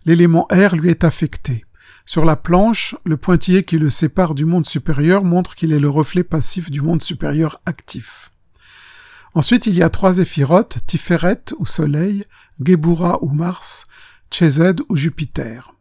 L'élément 0.05 0.47
R 0.51 0.75
lui 0.75 0.89
est 0.89 1.03
affecté. 1.03 1.65
Sur 2.11 2.25
la 2.25 2.35
planche, 2.35 2.93
le 3.05 3.15
pointillé 3.15 3.63
qui 3.63 3.77
le 3.77 3.89
sépare 3.89 4.35
du 4.35 4.43
monde 4.43 4.65
supérieur 4.65 5.23
montre 5.23 5.55
qu'il 5.55 5.71
est 5.71 5.79
le 5.79 5.87
reflet 5.87 6.25
passif 6.25 6.69
du 6.69 6.81
monde 6.81 7.01
supérieur 7.01 7.61
actif. 7.65 8.31
Ensuite, 9.33 9.65
il 9.65 9.75
y 9.75 9.81
a 9.81 9.89
trois 9.89 10.17
éphirotes, 10.17 10.79
Tiferet 10.87 11.53
ou 11.57 11.65
Soleil, 11.65 12.25
Gebura 12.61 13.19
ou 13.23 13.31
Mars, 13.31 13.85
Chesed 14.29 14.81
ou 14.89 14.97
Jupiter. 14.97 15.73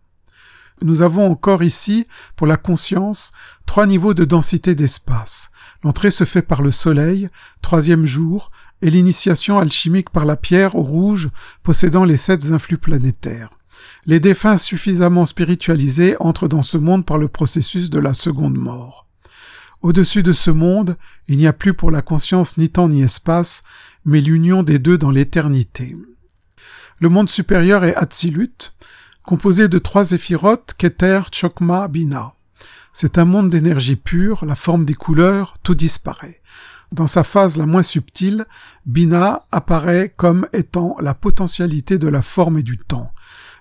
Nous 0.82 1.02
avons 1.02 1.28
encore 1.28 1.64
ici, 1.64 2.06
pour 2.36 2.46
la 2.46 2.56
conscience, 2.56 3.32
trois 3.66 3.86
niveaux 3.86 4.14
de 4.14 4.24
densité 4.24 4.76
d'espace. 4.76 5.50
L'entrée 5.82 6.12
se 6.12 6.22
fait 6.22 6.42
par 6.42 6.62
le 6.62 6.70
Soleil, 6.70 7.28
troisième 7.60 8.06
jour, 8.06 8.52
et 8.82 8.90
l'initiation 8.90 9.58
alchimique 9.58 10.10
par 10.10 10.26
la 10.26 10.36
pierre 10.36 10.76
au 10.76 10.82
rouge 10.82 11.28
possédant 11.64 12.04
les 12.04 12.16
sept 12.16 12.52
influx 12.52 12.78
planétaires. 12.78 13.50
Les 14.06 14.20
défunts 14.20 14.56
suffisamment 14.56 15.26
spiritualisés 15.26 16.16
entrent 16.20 16.48
dans 16.48 16.62
ce 16.62 16.78
monde 16.78 17.04
par 17.04 17.18
le 17.18 17.28
processus 17.28 17.90
de 17.90 17.98
la 17.98 18.14
seconde 18.14 18.56
mort. 18.56 19.06
Au-dessus 19.82 20.22
de 20.22 20.32
ce 20.32 20.50
monde, 20.50 20.96
il 21.28 21.38
n'y 21.38 21.46
a 21.46 21.52
plus 21.52 21.74
pour 21.74 21.90
la 21.90 22.02
conscience 22.02 22.56
ni 22.56 22.68
temps 22.68 22.88
ni 22.88 23.02
espace, 23.02 23.62
mais 24.04 24.20
l'union 24.20 24.62
des 24.62 24.78
deux 24.78 24.98
dans 24.98 25.10
l'éternité. 25.10 25.96
Le 26.98 27.08
monde 27.08 27.30
supérieur 27.30 27.84
est 27.84 27.94
Atzilut, 27.96 28.74
composé 29.22 29.68
de 29.68 29.78
trois 29.78 30.12
éphirotes, 30.12 30.74
Keter, 30.76 31.22
Chokma, 31.32 31.88
Bina. 31.88 32.34
C'est 32.92 33.18
un 33.18 33.24
monde 33.24 33.48
d'énergie 33.48 33.96
pure, 33.96 34.44
la 34.44 34.56
forme 34.56 34.84
des 34.84 34.94
couleurs, 34.94 35.56
tout 35.62 35.74
disparaît. 35.74 36.42
Dans 36.92 37.06
sa 37.06 37.22
phase 37.22 37.56
la 37.56 37.66
moins 37.66 37.84
subtile, 37.84 38.46
Bina 38.84 39.46
apparaît 39.52 40.12
comme 40.16 40.48
étant 40.52 40.96
la 41.00 41.14
potentialité 41.14 41.98
de 41.98 42.08
la 42.08 42.20
forme 42.20 42.58
et 42.58 42.62
du 42.62 42.78
temps. 42.78 43.12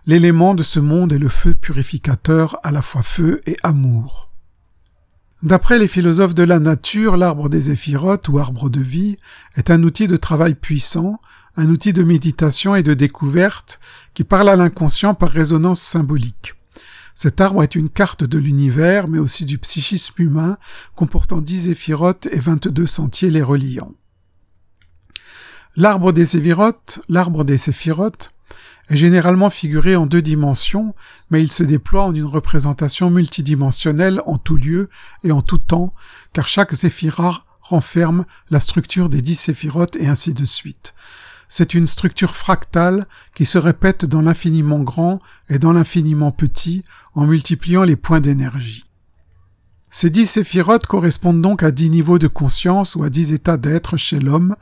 L'élément 0.10 0.56
de 0.56 0.64
ce 0.64 0.80
monde 0.80 1.14
est 1.14 1.20
le 1.20 1.30
feu 1.30 1.54
purificateur, 1.54 2.60
à 2.64 2.72
la 2.72 2.82
fois 2.82 3.04
feu 3.04 3.42
et 3.46 3.58
amour. 3.62 4.32
D'après 5.44 5.78
les 5.78 5.88
philosophes 5.88 6.34
de 6.34 6.42
la 6.42 6.58
nature, 6.58 7.16
l'arbre 7.16 7.48
des 7.48 7.70
éphirotes 7.70 8.28
ou 8.28 8.40
arbre 8.40 8.72
de 8.72 8.80
vie 8.80 9.18
est 9.56 9.70
un 9.70 9.84
outil 9.84 10.08
de 10.08 10.18
travail 10.18 10.56
puissant, 10.56 11.22
un 11.58 11.70
outil 11.70 11.94
de 11.94 12.02
méditation 12.02 12.74
et 12.74 12.82
de 12.82 12.96
découverte 12.96 13.80
qui 14.16 14.24
parle 14.24 14.50
à 14.50 14.56
l'inconscient 14.56 15.14
par 15.14 15.30
résonance 15.30 15.80
symbolique. 15.80 16.56
Cet 17.14 17.40
arbre 17.40 17.62
est 17.62 17.76
une 17.76 17.92
carte 17.92 18.24
de 18.24 18.40
l'univers, 18.40 19.10
mais 19.10 19.20
aussi 19.20 19.46
du 19.46 19.60
psychisme 19.60 20.24
humain, 20.24 20.58
comportant 20.96 21.40
dix 21.40 21.70
éphirotes 21.70 22.28
et 22.32 22.40
vingt-deux 22.40 22.88
sentiers 22.88 23.30
les 23.30 23.44
reliant. 23.44 23.92
L'arbre 25.76 26.14
des 26.14 26.36
éphirotes, 26.36 27.00
l'arbre 27.10 27.44
des 27.44 27.60
séphirotes, 27.60 28.34
est 28.90 28.98
généralement 28.98 29.50
figuré 29.50 29.96
en 29.96 30.06
deux 30.06 30.22
dimensions, 30.22 30.96
mais 31.30 31.42
il 31.42 31.52
se 31.52 31.64
déploie 31.64 32.06
en 32.06 32.14
une 32.14 32.26
représentation 32.26 33.10
multidimensionnelle 33.10 34.22
en 34.26 34.38
tout 34.38 34.58
lieu 34.58 34.90
et 35.24 35.32
en 35.32 35.42
tout 35.42 35.58
temps, 35.58 35.94
car 36.34 36.50
chaque 36.50 36.74
séphira 36.74 37.46
renferme 37.62 38.26
la 38.50 38.60
structure 38.60 39.10
des 39.10 39.22
dix 39.22 39.36
séphirotes 39.36 39.96
et 39.98 40.08
ainsi 40.08 40.34
de 40.34 40.46
suite. 40.46 40.96
C'est 41.48 41.74
une 41.74 41.88
structure 41.88 42.36
fractale 42.36 43.08
qui 43.36 43.46
se 43.46 43.58
répète 43.58 44.06
dans 44.06 44.22
l'infiniment 44.22 44.80
grand 44.80 45.20
et 45.50 45.60
dans 45.60 45.74
l'infiniment 45.74 46.32
petit 46.32 46.84
en 47.16 47.26
multipliant 47.26 47.84
les 47.84 47.96
points 47.96 48.22
d'énergie. 48.22 48.86
Ces 49.92 50.12
dix 50.12 50.28
séphirotes 50.28 50.86
correspondent 50.86 51.42
donc 51.42 51.64
à 51.64 51.72
dix 51.72 51.90
niveaux 51.90 52.20
de 52.20 52.28
conscience 52.28 52.96
ou 52.96 53.04
à 53.04 53.10
dix 53.10 53.34
états 53.34 53.58
d'être 53.58 53.98
chez 53.98 54.20
l'homme. 54.20 54.56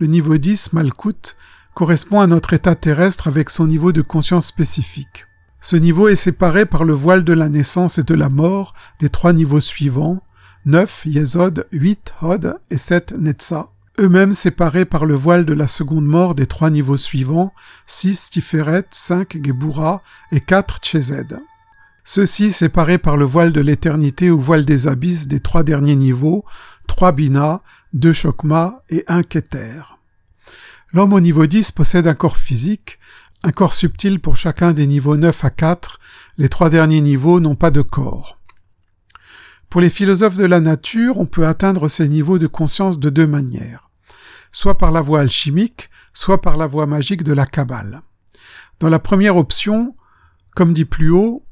Le 0.00 0.08
niveau 0.08 0.36
10, 0.36 0.72
Malkout, 0.72 1.36
correspond 1.74 2.20
à 2.20 2.26
notre 2.26 2.52
état 2.52 2.74
terrestre 2.74 3.28
avec 3.28 3.50
son 3.50 3.66
niveau 3.66 3.92
de 3.92 4.02
conscience 4.02 4.46
spécifique. 4.46 5.26
Ce 5.60 5.76
niveau 5.76 6.08
est 6.08 6.16
séparé 6.16 6.66
par 6.66 6.84
le 6.84 6.92
voile 6.92 7.24
de 7.24 7.32
la 7.32 7.48
naissance 7.48 7.98
et 7.98 8.02
de 8.02 8.14
la 8.14 8.28
mort 8.28 8.74
des 8.98 9.08
trois 9.08 9.32
niveaux 9.32 9.60
suivants, 9.60 10.22
9 10.66 11.02
Yesod, 11.06 11.66
8 11.72 12.14
Hod 12.20 12.56
et 12.70 12.78
7 12.78 13.12
Netza, 13.18 13.70
eux-mêmes 14.00 14.34
séparés 14.34 14.84
par 14.84 15.04
le 15.04 15.14
voile 15.14 15.46
de 15.46 15.52
la 15.52 15.68
seconde 15.68 16.06
mort 16.06 16.34
des 16.34 16.46
trois 16.46 16.70
niveaux 16.70 16.96
suivants, 16.96 17.52
6 17.86 18.30
Tiferet, 18.30 18.86
5 18.90 19.38
Gebura 19.44 20.02
et 20.32 20.40
4 20.40 20.80
Chesed. 20.82 21.38
Ceux-ci 22.04 22.50
séparés 22.50 22.98
par 22.98 23.16
le 23.16 23.24
voile 23.24 23.52
de 23.52 23.60
l'éternité 23.60 24.30
ou 24.30 24.40
voile 24.40 24.64
des 24.64 24.88
abysses 24.88 25.28
des 25.28 25.40
trois 25.40 25.62
derniers 25.62 25.94
niveaux, 25.94 26.44
3 26.88 27.12
Bina, 27.12 27.62
2 27.92 28.12
Chokma 28.12 28.82
et 28.90 29.04
1 29.06 29.22
Keter. 29.22 29.82
L'homme 30.94 31.14
au 31.14 31.20
niveau 31.20 31.46
10 31.46 31.72
possède 31.72 32.06
un 32.06 32.14
corps 32.14 32.36
physique, 32.36 32.98
un 33.44 33.50
corps 33.50 33.72
subtil 33.72 34.20
pour 34.20 34.36
chacun 34.36 34.72
des 34.72 34.86
niveaux 34.86 35.16
9 35.16 35.44
à 35.44 35.50
4, 35.50 35.98
les 36.36 36.50
trois 36.50 36.68
derniers 36.68 37.00
niveaux 37.00 37.40
n'ont 37.40 37.54
pas 37.54 37.70
de 37.70 37.80
corps. 37.80 38.38
Pour 39.70 39.80
les 39.80 39.88
philosophes 39.88 40.36
de 40.36 40.44
la 40.44 40.60
nature, 40.60 41.18
on 41.18 41.24
peut 41.24 41.46
atteindre 41.46 41.88
ces 41.88 42.08
niveaux 42.08 42.38
de 42.38 42.46
conscience 42.46 42.98
de 42.98 43.08
deux 43.08 43.26
manières, 43.26 43.88
soit 44.52 44.76
par 44.76 44.92
la 44.92 45.00
voie 45.00 45.20
alchimique, 45.20 45.88
soit 46.12 46.42
par 46.42 46.58
la 46.58 46.66
voie 46.66 46.86
magique 46.86 47.24
de 47.24 47.32
la 47.32 47.46
Kabbale. 47.46 48.02
Dans 48.78 48.90
la 48.90 48.98
première 48.98 49.38
option, 49.38 49.96
comme 50.54 50.74
dit 50.74 50.84
plus 50.84 51.10
haut, 51.10 51.46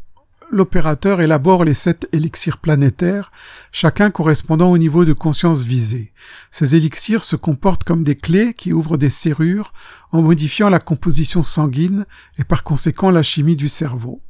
l'opérateur 0.51 1.21
élabore 1.21 1.65
les 1.65 1.75
sept 1.75 2.09
élixirs 2.13 2.59
planétaires, 2.59 3.31
chacun 3.73 4.11
correspondant 4.11 4.71
au 4.71 4.79
niveau 4.79 5.05
de 5.05 5.13
conscience 5.13 5.63
visé. 5.63 6.13
Ces 6.51 6.75
élixirs 6.77 7.25
se 7.25 7.37
comportent 7.37 7.85
comme 7.85 8.03
des 8.03 8.17
clés 8.17 8.53
qui 8.53 8.73
ouvrent 8.73 8.99
des 8.99 9.11
serrures 9.11 9.73
en 10.13 10.23
modifiant 10.23 10.69
la 10.69 10.81
composition 10.81 11.43
sanguine 11.43 12.07
et 12.39 12.45
par 12.45 12.65
conséquent 12.65 13.11
la 13.11 13.23
chimie 13.23 13.57
du 13.57 13.69
cerveau. 13.69 14.21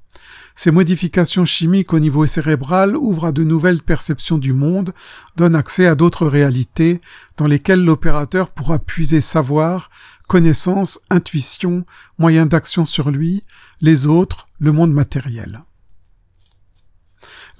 Ces 0.54 0.70
modifications 0.70 1.44
chimiques 1.44 1.92
au 1.94 2.00
niveau 2.00 2.26
cérébral 2.26 2.96
ouvrent 2.96 3.26
à 3.26 3.32
de 3.32 3.44
nouvelles 3.44 3.82
perceptions 3.82 4.36
du 4.36 4.52
monde, 4.52 4.92
donnent 5.36 5.54
accès 5.54 5.86
à 5.86 5.94
d'autres 5.94 6.26
réalités 6.26 7.00
dans 7.36 7.46
lesquelles 7.46 7.84
l'opérateur 7.84 8.50
pourra 8.50 8.78
puiser 8.78 9.20
savoir, 9.20 9.90
connaissance, 10.28 11.00
intuition, 11.08 11.86
moyens 12.18 12.48
d'action 12.48 12.84
sur 12.84 13.10
lui, 13.10 13.42
les 13.80 14.06
autres, 14.06 14.48
le 14.58 14.72
monde 14.72 14.92
matériel. 14.92 15.62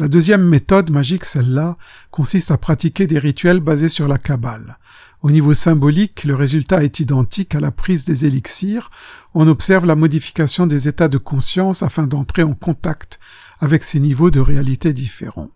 La 0.00 0.08
deuxième 0.08 0.48
méthode 0.48 0.90
magique, 0.90 1.26
celle-là, 1.26 1.76
consiste 2.10 2.50
à 2.50 2.56
pratiquer 2.56 3.06
des 3.06 3.18
rituels 3.18 3.60
basés 3.60 3.90
sur 3.90 4.08
la 4.08 4.16
Kabbale. 4.16 4.78
Au 5.20 5.30
niveau 5.30 5.52
symbolique, 5.52 6.24
le 6.24 6.34
résultat 6.34 6.82
est 6.82 7.00
identique 7.00 7.54
à 7.54 7.60
la 7.60 7.70
prise 7.70 8.06
des 8.06 8.24
élixirs. 8.24 8.90
On 9.34 9.46
observe 9.46 9.84
la 9.84 9.96
modification 9.96 10.66
des 10.66 10.88
états 10.88 11.08
de 11.08 11.18
conscience 11.18 11.82
afin 11.82 12.06
d'entrer 12.06 12.42
en 12.42 12.54
contact 12.54 13.20
avec 13.58 13.84
ces 13.84 14.00
niveaux 14.00 14.30
de 14.30 14.40
réalité 14.40 14.94
différents. 14.94 15.50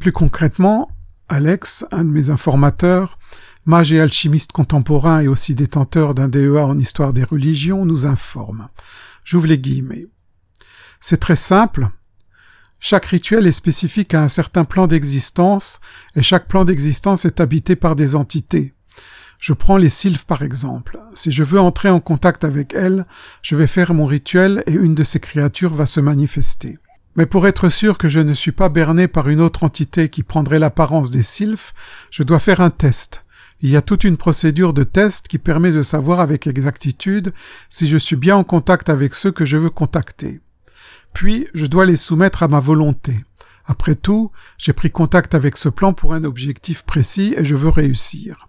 Plus 0.00 0.12
concrètement, 0.12 0.92
Alex, 1.28 1.84
un 1.90 2.04
de 2.04 2.10
mes 2.10 2.30
informateurs, 2.30 3.18
mage 3.66 3.92
et 3.92 3.98
alchimiste 3.98 4.52
contemporain 4.52 5.22
et 5.22 5.26
aussi 5.26 5.56
détenteur 5.56 6.14
d'un 6.14 6.28
DEA 6.28 6.64
en 6.64 6.78
histoire 6.78 7.12
des 7.12 7.24
religions, 7.24 7.84
nous 7.84 8.06
informe. 8.06 8.68
J'ouvre 9.24 9.48
les 9.48 9.58
guillemets. 9.58 10.06
C'est 11.00 11.18
très 11.18 11.34
simple, 11.34 11.90
chaque 12.80 13.06
rituel 13.06 13.46
est 13.46 13.52
spécifique 13.52 14.14
à 14.14 14.22
un 14.22 14.28
certain 14.28 14.64
plan 14.64 14.86
d'existence, 14.86 15.80
et 16.14 16.22
chaque 16.22 16.46
plan 16.46 16.64
d'existence 16.64 17.24
est 17.24 17.40
habité 17.40 17.76
par 17.76 17.96
des 17.96 18.14
entités. 18.14 18.74
Je 19.38 19.52
prends 19.52 19.76
les 19.76 19.88
sylphes 19.88 20.24
par 20.24 20.42
exemple. 20.42 20.98
Si 21.14 21.30
je 21.30 21.44
veux 21.44 21.60
entrer 21.60 21.90
en 21.90 22.00
contact 22.00 22.44
avec 22.44 22.74
elles, 22.74 23.04
je 23.42 23.56
vais 23.56 23.66
faire 23.66 23.94
mon 23.94 24.06
rituel 24.06 24.64
et 24.66 24.72
une 24.72 24.94
de 24.94 25.04
ces 25.04 25.20
créatures 25.20 25.74
va 25.74 25.86
se 25.86 26.00
manifester. 26.00 26.78
Mais 27.16 27.26
pour 27.26 27.46
être 27.46 27.68
sûr 27.68 27.98
que 27.98 28.08
je 28.08 28.20
ne 28.20 28.34
suis 28.34 28.52
pas 28.52 28.68
berné 28.68 29.08
par 29.08 29.28
une 29.28 29.40
autre 29.40 29.64
entité 29.64 30.08
qui 30.08 30.22
prendrait 30.22 30.58
l'apparence 30.58 31.10
des 31.10 31.22
sylphes, 31.22 31.72
je 32.10 32.22
dois 32.22 32.40
faire 32.40 32.60
un 32.60 32.70
test. 32.70 33.22
Il 33.60 33.70
y 33.70 33.76
a 33.76 33.82
toute 33.82 34.04
une 34.04 34.16
procédure 34.16 34.72
de 34.72 34.84
test 34.84 35.26
qui 35.26 35.38
permet 35.38 35.72
de 35.72 35.82
savoir 35.82 36.20
avec 36.20 36.46
exactitude 36.46 37.32
si 37.70 37.88
je 37.88 37.96
suis 37.96 38.14
bien 38.14 38.36
en 38.36 38.44
contact 38.44 38.88
avec 38.88 39.14
ceux 39.14 39.32
que 39.32 39.44
je 39.44 39.56
veux 39.56 39.70
contacter 39.70 40.40
puis 41.18 41.48
je 41.52 41.66
dois 41.66 41.84
les 41.84 41.96
soumettre 41.96 42.44
à 42.44 42.48
ma 42.48 42.60
volonté. 42.60 43.24
Après 43.66 43.96
tout, 43.96 44.30
j'ai 44.56 44.72
pris 44.72 44.92
contact 44.92 45.34
avec 45.34 45.56
ce 45.56 45.68
plan 45.68 45.92
pour 45.92 46.14
un 46.14 46.22
objectif 46.22 46.84
précis 46.84 47.34
et 47.36 47.44
je 47.44 47.56
veux 47.56 47.70
réussir. 47.70 48.48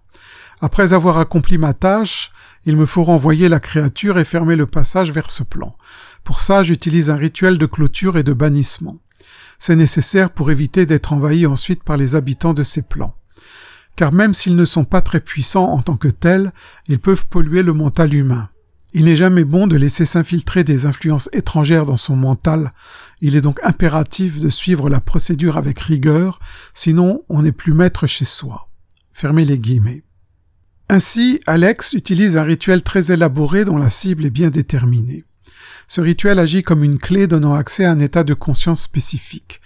Après 0.62 0.94
avoir 0.94 1.18
accompli 1.18 1.58
ma 1.58 1.74
tâche, 1.74 2.30
il 2.68 2.78
me 2.78 2.86
faut 2.86 3.04
renvoyer 3.04 3.50
la 3.50 3.60
créature 3.60 4.20
et 4.20 4.24
fermer 4.24 4.56
le 4.56 4.68
passage 4.68 5.12
vers 5.12 5.32
ce 5.32 5.42
plan. 5.42 5.76
Pour 6.24 6.42
ça, 6.42 6.62
j'utilise 6.62 7.10
un 7.10 7.16
rituel 7.16 7.58
de 7.58 7.66
clôture 7.66 8.20
et 8.20 8.24
de 8.24 8.34
bannissement. 8.34 9.00
C'est 9.58 9.76
nécessaire 9.76 10.30
pour 10.30 10.52
éviter 10.52 10.86
d'être 10.86 11.12
envahi 11.12 11.48
ensuite 11.48 11.84
par 11.84 11.98
les 11.98 12.14
habitants 12.14 12.54
de 12.54 12.62
ces 12.62 12.84
plans. 12.84 13.16
Car 13.96 14.14
même 14.14 14.36
s'ils 14.36 14.56
ne 14.56 14.66
sont 14.66 14.86
pas 14.86 15.02
très 15.02 15.22
puissants 15.22 15.72
en 15.72 15.82
tant 15.82 15.98
que 15.98 16.08
tels, 16.08 16.52
ils 16.88 17.00
peuvent 17.00 17.26
polluer 17.30 17.64
le 17.64 17.74
mental 17.74 18.14
humain. 18.14 18.48
Il 18.94 19.06
n'est 19.06 19.16
jamais 19.16 19.44
bon 19.44 19.68
de 19.68 19.76
laisser 19.76 20.06
s'infiltrer 20.06 20.64
des 20.64 20.86
influences 20.86 21.30
étrangères 21.32 21.86
dans 21.86 21.98
son 21.98 22.16
mental, 22.16 22.72
il 23.22 23.36
est 23.36 23.42
donc 23.42 23.60
impératif 23.64 24.40
de 24.40 24.50
suivre 24.50 24.90
la 24.90 25.02
procédure 25.02 25.58
avec 25.58 25.80
rigueur, 25.80 26.40
sinon 26.74 27.24
on 27.30 27.44
n'est 27.44 27.52
plus 27.52 27.74
maître 27.74 28.08
chez 28.08 28.26
soi. 28.26 28.70
Fermez 29.14 29.46
les 29.46 29.60
guillemets. 29.60 30.04
Ainsi, 30.90 31.40
Alex 31.46 31.94
utilise 31.94 32.36
un 32.38 32.44
rituel 32.44 32.82
très 32.82 33.12
élaboré 33.12 33.64
dont 33.64 33.78
la 33.78 33.92
cible 33.92 34.26
est 34.26 34.32
bien 34.32 34.50
déterminée. 34.50 35.24
Ce 35.88 36.02
rituel 36.02 36.40
agit 36.40 36.64
comme 36.64 36.84
une 36.84 36.98
clé 36.98 37.28
donnant 37.28 37.54
accès 37.54 37.86
à 37.86 37.92
un 37.92 38.00
état 38.00 38.24
de 38.24 38.34
conscience 38.34 38.82
spécifique. 38.82 39.62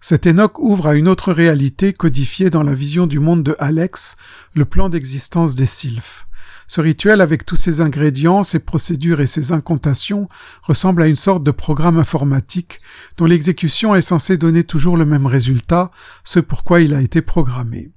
Cet 0.00 0.26
Enoch 0.26 0.58
ouvre 0.58 0.86
à 0.86 0.94
une 0.94 1.08
autre 1.08 1.32
réalité 1.32 1.92
codifiée 1.92 2.50
dans 2.50 2.62
la 2.62 2.74
vision 2.74 3.06
du 3.06 3.18
monde 3.18 3.42
de 3.42 3.54
Alex, 3.58 4.16
le 4.54 4.64
plan 4.64 4.88
d'existence 4.88 5.54
des 5.54 5.66
sylphes. 5.66 6.26
Ce 6.72 6.80
rituel, 6.80 7.20
avec 7.20 7.44
tous 7.44 7.54
ses 7.54 7.82
ingrédients, 7.82 8.42
ses 8.42 8.58
procédures 8.58 9.20
et 9.20 9.26
ses 9.26 9.52
incantations, 9.52 10.26
ressemble 10.62 11.02
à 11.02 11.06
une 11.06 11.16
sorte 11.16 11.44
de 11.44 11.50
programme 11.50 11.98
informatique 11.98 12.80
dont 13.18 13.26
l'exécution 13.26 13.94
est 13.94 14.00
censée 14.00 14.38
donner 14.38 14.64
toujours 14.64 14.96
le 14.96 15.04
même 15.04 15.26
résultat, 15.26 15.90
ce 16.24 16.40
pourquoi 16.40 16.80
il 16.80 16.94
a 16.94 17.02
été 17.02 17.20
programmé. 17.20 17.92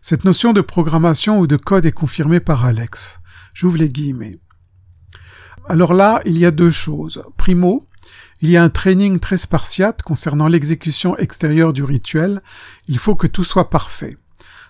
Cette 0.00 0.24
notion 0.24 0.52
de 0.52 0.60
programmation 0.60 1.38
ou 1.38 1.46
de 1.46 1.56
code 1.56 1.86
est 1.86 1.92
confirmée 1.92 2.40
par 2.40 2.64
Alex. 2.64 3.20
J'ouvre 3.54 3.76
les 3.76 3.88
guillemets. 3.88 4.40
Alors 5.68 5.94
là, 5.94 6.22
il 6.24 6.36
y 6.36 6.44
a 6.44 6.50
deux 6.50 6.72
choses. 6.72 7.22
Primo, 7.36 7.86
il 8.40 8.50
y 8.50 8.56
a 8.56 8.64
un 8.64 8.68
training 8.68 9.20
très 9.20 9.38
spartiate 9.38 10.02
concernant 10.02 10.48
l'exécution 10.48 11.16
extérieure 11.18 11.72
du 11.72 11.84
rituel. 11.84 12.42
Il 12.88 12.98
faut 12.98 13.14
que 13.14 13.28
tout 13.28 13.44
soit 13.44 13.70
parfait. 13.70 14.16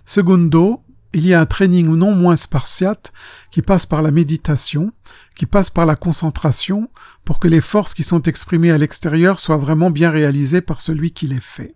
Secondo, 0.04 0.84
il 1.14 1.26
y 1.26 1.34
a 1.34 1.40
un 1.40 1.46
training 1.46 1.88
non 1.94 2.14
moins 2.14 2.36
spartiate 2.36 3.12
qui 3.50 3.62
passe 3.62 3.86
par 3.86 4.02
la 4.02 4.10
méditation, 4.10 4.92
qui 5.34 5.46
passe 5.46 5.70
par 5.70 5.86
la 5.86 5.96
concentration, 5.96 6.88
pour 7.24 7.38
que 7.38 7.48
les 7.48 7.60
forces 7.60 7.94
qui 7.94 8.04
sont 8.04 8.22
exprimées 8.22 8.70
à 8.70 8.78
l'extérieur 8.78 9.40
soient 9.40 9.58
vraiment 9.58 9.90
bien 9.90 10.10
réalisées 10.10 10.60
par 10.60 10.80
celui 10.80 11.12
qui 11.12 11.26
les 11.26 11.40
fait. 11.40 11.74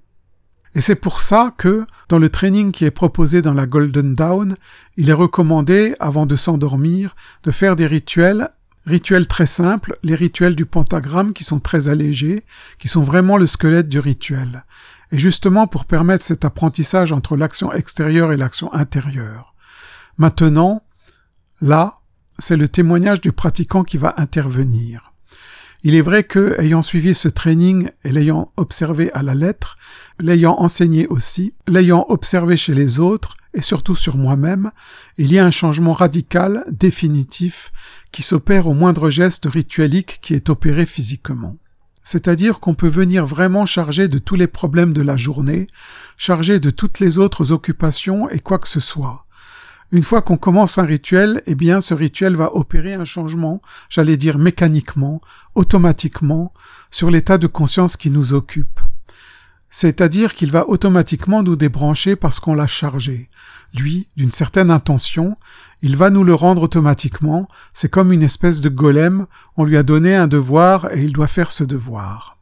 Et 0.75 0.81
c'est 0.81 0.94
pour 0.94 1.20
ça 1.20 1.55
que, 1.57 1.87
dans 2.09 2.18
le 2.18 2.29
training 2.29 2.70
qui 2.70 2.85
est 2.85 2.90
proposé 2.90 3.40
dans 3.40 3.55
la 3.55 3.66
Golden 3.66 4.14
Dawn, 4.14 4.57
il 4.96 5.09
est 5.09 5.14
recommandé, 5.14 5.94
avant 6.01 6.27
de 6.27 6.37
s'endormir, 6.37 7.16
de 7.44 7.51
faire 7.51 7.77
des 7.77 7.87
rituels, 7.87 8.51
rituels 8.85 9.27
très 9.27 9.46
simples, 9.46 9.96
les 10.03 10.14
rituels 10.14 10.55
du 10.55 10.66
pentagramme 10.66 11.33
qui 11.33 11.44
sont 11.44 11.61
très 11.61 11.88
allégés, 11.88 12.44
qui 12.79 12.88
sont 12.88 13.03
vraiment 13.03 13.38
le 13.38 13.46
squelette 13.46 13.88
du 13.88 13.99
rituel 13.99 14.64
et 15.12 15.19
justement 15.19 15.66
pour 15.66 15.85
permettre 15.85 16.25
cet 16.25 16.45
apprentissage 16.45 17.12
entre 17.12 17.37
l'action 17.37 17.73
extérieure 17.73 18.33
et 18.33 18.37
l'action 18.37 18.73
intérieure. 18.73 19.55
Maintenant, 20.19 20.83
là, 21.61 21.99
c'est 22.38 22.57
le 22.57 22.69
témoignage 22.69 23.21
du 23.21 23.33
pratiquant 23.33 23.85
qui 23.85 23.99
va 23.99 24.14
intervenir. 24.16 25.12
Il 25.83 25.95
est 25.95 26.03
vrai 26.03 26.25
que, 26.25 26.61
ayant 26.61 26.83
suivi 26.83 27.14
ce 27.14 27.29
training 27.29 27.90
et 28.03 28.11
l'ayant 28.11 28.53
observé 28.57 29.12
à 29.12 29.23
la 29.23 29.35
lettre, 29.35 29.77
l'ayant 30.19 30.57
enseigné 30.59 31.07
aussi, 31.07 31.55
l'ayant 31.69 32.07
observé 32.09 32.57
chez 32.57 32.75
les 32.75 32.99
autres, 32.99 33.37
et 33.55 33.62
surtout 33.62 33.97
sur 33.97 34.16
moi-même, 34.16 34.71
il 35.16 35.33
y 35.33 35.38
a 35.38 35.47
un 35.47 35.51
changement 35.51 35.92
radical, 35.92 36.64
définitif, 36.71 37.71
qui 38.12 38.23
s'opère 38.23 38.66
au 38.66 38.75
moindre 38.75 39.11
geste 39.11 39.47
rituelique 39.47 40.19
qui 40.21 40.35
est 40.35 40.51
opéré 40.51 40.87
physiquement 40.87 41.57
c'est-à-dire 42.07 42.61
qu'on 42.61 42.75
peut 42.75 42.87
venir 42.87 43.27
vraiment 43.27 43.66
chargé 43.66 44.07
de 44.07 44.19
tous 44.19 44.37
les 44.37 44.47
problèmes 44.47 44.92
de 44.92 45.03
la 45.03 45.16
journée, 45.16 45.66
chargé 46.16 46.61
de 46.61 46.71
toutes 46.71 47.01
les 47.01 47.19
autres 47.19 47.51
occupations 47.51 48.31
et 48.31 48.38
quoi 48.38 48.61
que 48.61 48.69
ce 48.69 48.79
soit. 48.79 49.27
Une 49.90 50.05
fois 50.05 50.23
qu'on 50.23 50.37
commence 50.37 50.79
un 50.79 50.85
rituel, 50.85 51.42
eh 51.47 51.57
bien 51.57 51.81
ce 51.81 51.95
rituel 51.95 52.37
va 52.37 52.55
opérer 52.55 52.95
un 52.95 53.05
changement, 53.05 53.61
j'allais 53.88 54.16
dire 54.16 54.38
mécaniquement, 54.38 55.21
automatiquement, 55.57 56.55
sur 56.92 57.11
l'état 57.11 57.38
de 57.38 57.49
conscience 57.49 57.97
qui 57.97 58.12
nous 58.12 58.35
occupe. 58.35 58.79
C'est-à-dire 59.79 60.33
qu'il 60.33 60.51
va 60.51 60.71
automatiquement 60.71 61.43
nous 61.43 61.55
débrancher 61.55 62.17
parce 62.17 62.41
qu'on 62.41 62.55
l'a 62.55 62.67
chargé. 62.67 63.29
Lui, 63.75 64.09
d'une 64.17 64.33
certaine 64.33 64.71
intention, 64.71 65.37
il 65.83 65.99
va 65.99 66.09
nous 66.09 66.25
le 66.25 66.33
rendre 66.33 66.62
automatiquement, 66.62 67.47
c'est 67.75 67.91
comme 67.91 68.11
une 68.11 68.23
espèce 68.23 68.62
de 68.62 68.71
golem, 68.71 69.27
on 69.59 69.65
lui 69.65 69.77
a 69.77 69.83
donné 69.83 70.17
un 70.17 70.29
devoir 70.29 70.91
et 70.95 71.03
il 71.03 71.12
doit 71.12 71.27
faire 71.27 71.51
ce 71.51 71.62
devoir. 71.62 72.39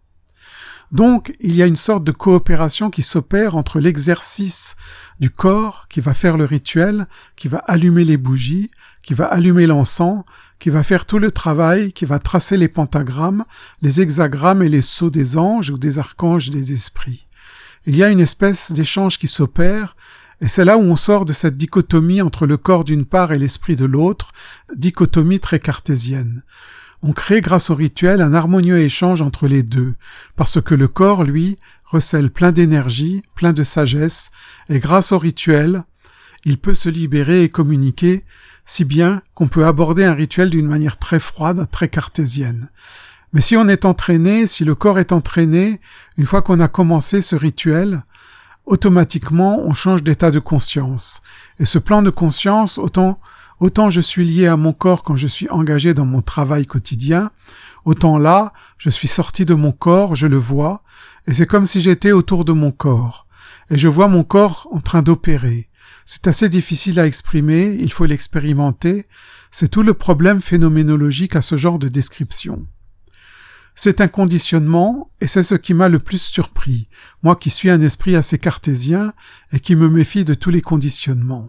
Donc, 0.92 1.34
il 1.40 1.56
y 1.56 1.62
a 1.64 1.66
une 1.66 1.74
sorte 1.74 2.04
de 2.04 2.12
coopération 2.12 2.88
qui 2.88 3.02
s'opère 3.02 3.56
entre 3.56 3.80
l'exercice 3.80 4.76
du 5.18 5.28
corps 5.28 5.86
qui 5.88 6.00
va 6.00 6.14
faire 6.14 6.36
le 6.36 6.44
rituel, 6.44 7.08
qui 7.34 7.48
va 7.48 7.58
allumer 7.66 8.04
les 8.04 8.16
bougies, 8.16 8.70
qui 9.02 9.12
va 9.12 9.24
allumer 9.24 9.66
l'encens, 9.66 10.22
qui 10.60 10.70
va 10.70 10.84
faire 10.84 11.04
tout 11.04 11.18
le 11.18 11.32
travail, 11.32 11.92
qui 11.92 12.04
va 12.04 12.20
tracer 12.20 12.56
les 12.56 12.68
pentagrammes, 12.68 13.44
les 13.82 14.00
hexagrammes 14.00 14.62
et 14.62 14.68
les 14.68 14.80
sceaux 14.80 15.10
des 15.10 15.36
anges 15.36 15.70
ou 15.70 15.78
des 15.78 15.98
archanges 15.98 16.50
des 16.50 16.72
esprits. 16.72 17.23
Il 17.86 17.96
y 17.96 18.04
a 18.04 18.08
une 18.08 18.20
espèce 18.20 18.72
d'échange 18.72 19.18
qui 19.18 19.28
s'opère 19.28 19.96
et 20.40 20.48
c'est 20.48 20.64
là 20.64 20.76
où 20.76 20.82
on 20.82 20.96
sort 20.96 21.24
de 21.24 21.32
cette 21.32 21.56
dichotomie 21.56 22.22
entre 22.22 22.46
le 22.46 22.56
corps 22.56 22.84
d'une 22.84 23.04
part 23.04 23.32
et 23.32 23.38
l'esprit 23.38 23.76
de 23.76 23.84
l'autre, 23.84 24.32
dichotomie 24.74 25.40
très 25.40 25.60
cartésienne. 25.60 26.42
On 27.02 27.12
crée 27.12 27.40
grâce 27.40 27.70
au 27.70 27.74
rituel 27.74 28.20
un 28.20 28.34
harmonieux 28.34 28.78
échange 28.78 29.22
entre 29.22 29.46
les 29.46 29.62
deux, 29.62 29.94
parce 30.36 30.60
que 30.60 30.74
le 30.74 30.88
corps, 30.88 31.24
lui, 31.24 31.56
recèle 31.84 32.30
plein 32.30 32.50
d'énergie, 32.50 33.22
plein 33.34 33.52
de 33.52 33.62
sagesse, 33.62 34.30
et 34.68 34.78
grâce 34.78 35.12
au 35.12 35.18
rituel, 35.18 35.84
il 36.44 36.58
peut 36.58 36.74
se 36.74 36.88
libérer 36.88 37.42
et 37.42 37.48
communiquer, 37.48 38.24
si 38.66 38.84
bien 38.84 39.22
qu'on 39.34 39.48
peut 39.48 39.66
aborder 39.66 40.04
un 40.04 40.14
rituel 40.14 40.50
d'une 40.50 40.66
manière 40.66 40.98
très 40.98 41.20
froide, 41.20 41.68
très 41.70 41.88
cartésienne. 41.88 42.70
Mais 43.34 43.40
si 43.40 43.56
on 43.56 43.66
est 43.66 43.84
entraîné, 43.84 44.46
si 44.46 44.64
le 44.64 44.76
corps 44.76 45.00
est 45.00 45.10
entraîné, 45.10 45.80
une 46.16 46.24
fois 46.24 46.40
qu'on 46.40 46.60
a 46.60 46.68
commencé 46.68 47.20
ce 47.20 47.34
rituel, 47.34 48.04
automatiquement 48.64 49.58
on 49.64 49.74
change 49.74 50.04
d'état 50.04 50.30
de 50.30 50.38
conscience. 50.38 51.20
Et 51.58 51.64
ce 51.64 51.80
plan 51.80 52.00
de 52.00 52.10
conscience, 52.10 52.78
autant, 52.78 53.18
autant 53.58 53.90
je 53.90 54.00
suis 54.00 54.24
lié 54.24 54.46
à 54.46 54.56
mon 54.56 54.72
corps 54.72 55.02
quand 55.02 55.16
je 55.16 55.26
suis 55.26 55.50
engagé 55.50 55.94
dans 55.94 56.04
mon 56.04 56.20
travail 56.20 56.64
quotidien, 56.64 57.32
autant 57.84 58.18
là, 58.18 58.52
je 58.78 58.88
suis 58.88 59.08
sorti 59.08 59.44
de 59.44 59.54
mon 59.54 59.72
corps, 59.72 60.14
je 60.14 60.28
le 60.28 60.38
vois, 60.38 60.84
et 61.26 61.34
c'est 61.34 61.46
comme 61.46 61.66
si 61.66 61.80
j'étais 61.80 62.12
autour 62.12 62.44
de 62.44 62.52
mon 62.52 62.70
corps. 62.70 63.26
Et 63.68 63.78
je 63.78 63.88
vois 63.88 64.06
mon 64.06 64.22
corps 64.22 64.68
en 64.70 64.78
train 64.78 65.02
d'opérer. 65.02 65.68
C'est 66.04 66.28
assez 66.28 66.48
difficile 66.48 67.00
à 67.00 67.06
exprimer, 67.06 67.76
il 67.80 67.90
faut 67.90 68.06
l'expérimenter, 68.06 69.08
c'est 69.50 69.68
tout 69.68 69.82
le 69.82 69.94
problème 69.94 70.40
phénoménologique 70.40 71.34
à 71.34 71.42
ce 71.42 71.56
genre 71.56 71.80
de 71.80 71.88
description. 71.88 72.64
C'est 73.74 74.00
un 74.00 74.08
conditionnement, 74.08 75.10
et 75.20 75.26
c'est 75.26 75.42
ce 75.42 75.56
qui 75.56 75.74
m'a 75.74 75.88
le 75.88 75.98
plus 75.98 76.22
surpris, 76.22 76.88
moi 77.22 77.34
qui 77.34 77.50
suis 77.50 77.70
un 77.70 77.80
esprit 77.80 78.14
assez 78.14 78.38
cartésien 78.38 79.12
et 79.52 79.58
qui 79.58 79.74
me 79.74 79.88
méfie 79.88 80.24
de 80.24 80.34
tous 80.34 80.50
les 80.50 80.60
conditionnements. 80.60 81.48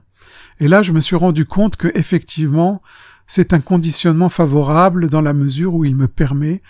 Et 0.60 0.68
là, 0.68 0.82
je 0.82 0.92
me 0.92 1.00
suis 1.00 1.16
rendu 1.16 1.46
compte 1.46 1.76
que, 1.76 1.92
effectivement, 1.94 2.82
c'est 3.28 3.54
un 3.54 3.60
conditionnement 3.60 4.30
favorable 4.30 5.10
dans 5.10 5.22
la 5.22 5.34
mesure 5.34 5.76
où 5.76 5.86
il 5.86 5.96
me 5.96 6.08
permet 6.08 6.62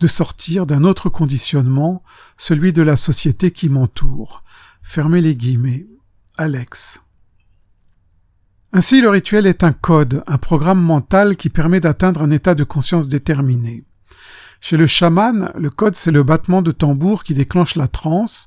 de 0.00 0.06
sortir 0.08 0.66
d'un 0.66 0.82
autre 0.82 1.08
conditionnement, 1.08 2.02
celui 2.36 2.72
de 2.72 2.82
la 2.82 2.96
société 2.96 3.52
qui 3.52 3.68
m'entoure. 3.68 4.42
Fermez 4.82 5.20
les 5.20 5.36
guillemets. 5.36 5.86
Alex. 6.36 7.00
Ainsi, 8.72 9.00
le 9.00 9.08
rituel 9.08 9.46
est 9.46 9.62
un 9.62 9.72
code, 9.72 10.24
un 10.26 10.38
programme 10.38 10.82
mental 10.82 11.36
qui 11.36 11.48
permet 11.48 11.78
d'atteindre 11.78 12.22
un 12.22 12.32
état 12.32 12.56
de 12.56 12.64
conscience 12.64 13.08
déterminé. 13.08 13.84
Chez 14.66 14.78
le 14.78 14.86
chaman, 14.86 15.52
le 15.58 15.68
code 15.68 15.94
c'est 15.94 16.10
le 16.10 16.22
battement 16.22 16.62
de 16.62 16.70
tambour 16.70 17.22
qui 17.22 17.34
déclenche 17.34 17.74
la 17.74 17.86
transe. 17.86 18.46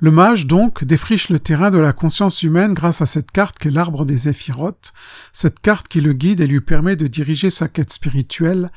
Le 0.00 0.10
mage 0.10 0.46
donc 0.46 0.84
défriche 0.84 1.30
le 1.30 1.40
terrain 1.40 1.70
de 1.70 1.78
la 1.78 1.94
conscience 1.94 2.42
humaine 2.42 2.74
grâce 2.74 3.00
à 3.00 3.06
cette 3.06 3.30
carte 3.30 3.56
qu'est 3.56 3.70
l'arbre 3.70 4.04
des 4.04 4.28
éphirotes, 4.28 4.92
cette 5.32 5.60
carte 5.60 5.88
qui 5.88 6.02
le 6.02 6.12
guide 6.12 6.42
et 6.42 6.46
lui 6.46 6.60
permet 6.60 6.94
de 6.94 7.06
diriger 7.06 7.48
sa 7.48 7.68
quête 7.68 7.90
spirituelle 7.90 8.70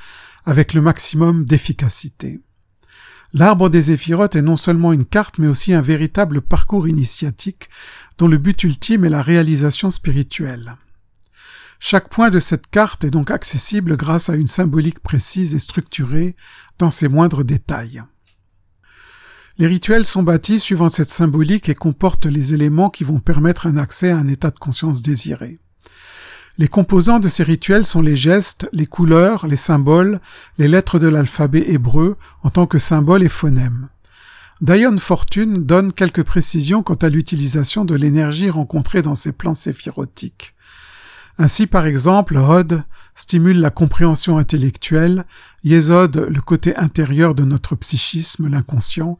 avec 0.46 0.74
le 0.74 0.80
maximum 0.80 1.44
d'efficacité. 1.44 2.40
L'arbre 3.34 3.68
des 3.70 3.92
éphirotes 3.92 4.38
est 4.38 4.42
non 4.42 4.56
seulement 4.56 4.94
une 4.94 5.04
carte 5.04 5.38
mais 5.38 5.48
aussi 5.48 5.74
un 5.74 5.82
véritable 5.82 6.40
parcours 6.40 6.88
initiatique 6.88 7.68
dont 8.18 8.30
le 8.30 8.38
but 8.38 8.64
ultime 8.64 9.04
est 9.04 9.10
la 9.10 9.22
réalisation 9.22 9.92
spirituelle. 9.92 10.78
Chaque 11.82 12.10
point 12.10 12.30
de 12.30 12.40
cette 12.40 12.68
carte 12.68 13.06
est 13.06 13.10
donc 13.10 13.32
accessible 13.32 13.96
grâce 13.96 14.30
à 14.30 14.36
une 14.36 14.48
symbolique 14.48 15.00
précise 15.00 15.56
et 15.56 15.60
structurée 15.60 16.36
dans 16.80 16.90
ses 16.90 17.08
moindres 17.08 17.44
détails. 17.44 18.02
Les 19.58 19.68
rituels 19.68 20.06
sont 20.06 20.24
bâtis 20.24 20.60
suivant 20.60 20.88
cette 20.88 21.10
symbolique 21.10 21.68
et 21.68 21.76
comportent 21.76 22.26
les 22.26 22.54
éléments 22.54 22.90
qui 22.90 23.04
vont 23.04 23.20
permettre 23.20 23.68
un 23.68 23.78
accès 23.78 24.10
à 24.10 24.18
un 24.18 24.28
état 24.28 24.52
de 24.52 24.58
conscience 24.58 25.02
désiré. 25.02 25.60
Les 26.58 26.70
composants 26.70 27.20
de 27.20 27.28
ces 27.28 27.44
rituels 27.44 27.86
sont 27.86 28.02
les 28.02 28.16
gestes, 28.16 28.70
les 28.74 28.86
couleurs, 28.86 29.48
les 29.48 29.58
symboles, 29.58 30.20
les 30.58 30.68
lettres 30.68 30.98
de 30.98 31.08
l'alphabet 31.08 31.64
hébreu 31.68 32.18
en 32.42 32.50
tant 32.50 32.68
que 32.68 32.78
symboles 32.78 33.24
et 33.24 33.30
phonèmes. 33.30 33.90
Dion 34.62 34.98
Fortune 34.98 35.66
donne 35.66 35.94
quelques 35.94 36.24
précisions 36.24 36.84
quant 36.84 36.96
à 36.96 37.08
l'utilisation 37.08 37.86
de 37.86 37.96
l'énergie 37.96 38.50
rencontrée 38.50 39.02
dans 39.02 39.16
ces 39.16 39.32
plans 39.32 39.54
séphirotiques. 39.54 40.54
Ainsi, 41.38 41.68
par 41.68 41.86
exemple, 41.86 42.36
Hod 42.38 42.84
stimule 43.20 43.60
la 43.60 43.70
compréhension 43.70 44.38
intellectuelle, 44.38 45.26
Yesod 45.64 46.28
le 46.30 46.42
côté 46.42 46.76
intérieur 46.78 47.36
de 47.36 47.44
notre 47.44 47.76
psychisme, 47.76 48.48
l'inconscient, 48.48 49.18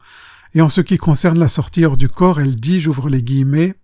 et 0.54 0.62
en 0.62 0.68
ce 0.68 0.80
qui 0.80 0.96
concerne 0.96 1.38
la 1.38 1.48
sortie 1.48 1.84
hors 1.84 1.98
du 1.98 2.08
corps, 2.08 2.40
elle 2.40 2.56
dit, 2.56 2.80
j'ouvre 2.80 3.10
les 3.10 3.22
guillemets, 3.22 3.74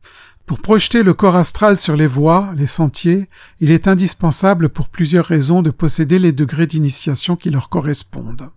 pour 0.46 0.60
projeter 0.60 1.02
le 1.02 1.12
corps 1.12 1.36
astral 1.36 1.76
sur 1.76 1.96
les 1.96 2.06
voies, 2.06 2.52
les 2.56 2.66
sentiers, 2.66 3.28
il 3.60 3.70
est 3.70 3.88
indispensable 3.88 4.68
pour 4.68 4.88
plusieurs 4.88 5.26
raisons 5.26 5.60
de 5.60 5.70
posséder 5.70 6.18
les 6.18 6.32
degrés 6.32 6.66
d'initiation 6.66 7.36
qui 7.36 7.50
leur 7.50 7.68
correspondent. 7.68 8.48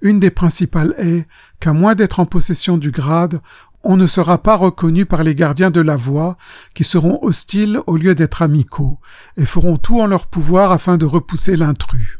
Une 0.00 0.20
des 0.20 0.30
principales 0.30 0.94
est 0.96 1.26
qu'à 1.60 1.72
moins 1.72 1.94
d'être 1.94 2.20
en 2.20 2.26
possession 2.26 2.78
du 2.78 2.90
grade, 2.90 3.40
on 3.84 3.96
ne 3.96 4.06
sera 4.06 4.38
pas 4.38 4.56
reconnu 4.56 5.06
par 5.06 5.22
les 5.22 5.34
gardiens 5.34 5.70
de 5.70 5.80
la 5.80 5.96
voie, 5.96 6.36
qui 6.74 6.84
seront 6.84 7.18
hostiles 7.22 7.80
au 7.86 7.96
lieu 7.96 8.14
d'être 8.14 8.42
amicaux, 8.42 8.98
et 9.36 9.44
feront 9.44 9.76
tout 9.76 10.00
en 10.00 10.06
leur 10.06 10.26
pouvoir 10.26 10.72
afin 10.72 10.96
de 10.96 11.06
repousser 11.06 11.56
l'intrus. 11.56 12.18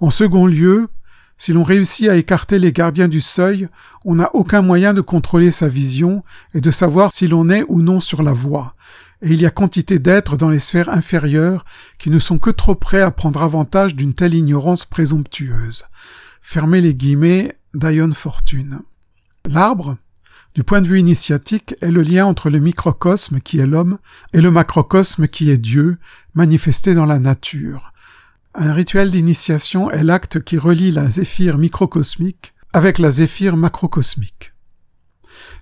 En 0.00 0.10
second 0.10 0.46
lieu, 0.46 0.88
si 1.36 1.52
l'on 1.52 1.62
réussit 1.62 2.08
à 2.08 2.16
écarter 2.16 2.58
les 2.58 2.72
gardiens 2.72 3.08
du 3.08 3.20
seuil, 3.20 3.68
on 4.04 4.16
n'a 4.16 4.30
aucun 4.34 4.62
moyen 4.62 4.92
de 4.94 5.00
contrôler 5.00 5.50
sa 5.50 5.68
vision 5.68 6.24
et 6.54 6.60
de 6.60 6.70
savoir 6.70 7.12
si 7.12 7.28
l'on 7.28 7.48
est 7.48 7.64
ou 7.68 7.80
non 7.80 8.00
sur 8.00 8.22
la 8.22 8.32
voie, 8.32 8.74
et 9.22 9.28
il 9.28 9.40
y 9.40 9.46
a 9.46 9.50
quantité 9.50 9.98
d'êtres 9.98 10.36
dans 10.36 10.48
les 10.48 10.60
sphères 10.60 10.88
inférieures 10.88 11.64
qui 11.98 12.10
ne 12.10 12.18
sont 12.18 12.38
que 12.38 12.50
trop 12.50 12.74
prêts 12.74 13.02
à 13.02 13.10
prendre 13.10 13.42
avantage 13.42 13.94
d'une 13.94 14.14
telle 14.14 14.34
ignorance 14.34 14.84
présomptueuse. 14.84 15.84
Fermez 16.40 16.80
les 16.80 16.94
guillemets, 16.94 17.56
Dion 17.74 18.10
Fortune. 18.12 18.80
L'arbre, 19.46 19.96
du 20.58 20.64
point 20.64 20.80
de 20.80 20.88
vue 20.88 20.98
initiatique, 20.98 21.76
est 21.82 21.92
le 21.92 22.02
lien 22.02 22.26
entre 22.26 22.50
le 22.50 22.58
microcosme 22.58 23.38
qui 23.38 23.60
est 23.60 23.66
l'homme 23.66 23.98
et 24.32 24.40
le 24.40 24.50
macrocosme 24.50 25.28
qui 25.28 25.50
est 25.50 25.56
Dieu, 25.56 25.98
manifesté 26.34 26.94
dans 26.94 27.06
la 27.06 27.20
nature. 27.20 27.92
Un 28.56 28.72
rituel 28.72 29.12
d'initiation 29.12 29.88
est 29.88 30.02
l'acte 30.02 30.42
qui 30.42 30.58
relie 30.58 30.90
la 30.90 31.08
zéphyr 31.08 31.58
microcosmique 31.58 32.54
avec 32.72 32.98
la 32.98 33.12
zéphyr 33.12 33.56
macrocosmique. 33.56 34.52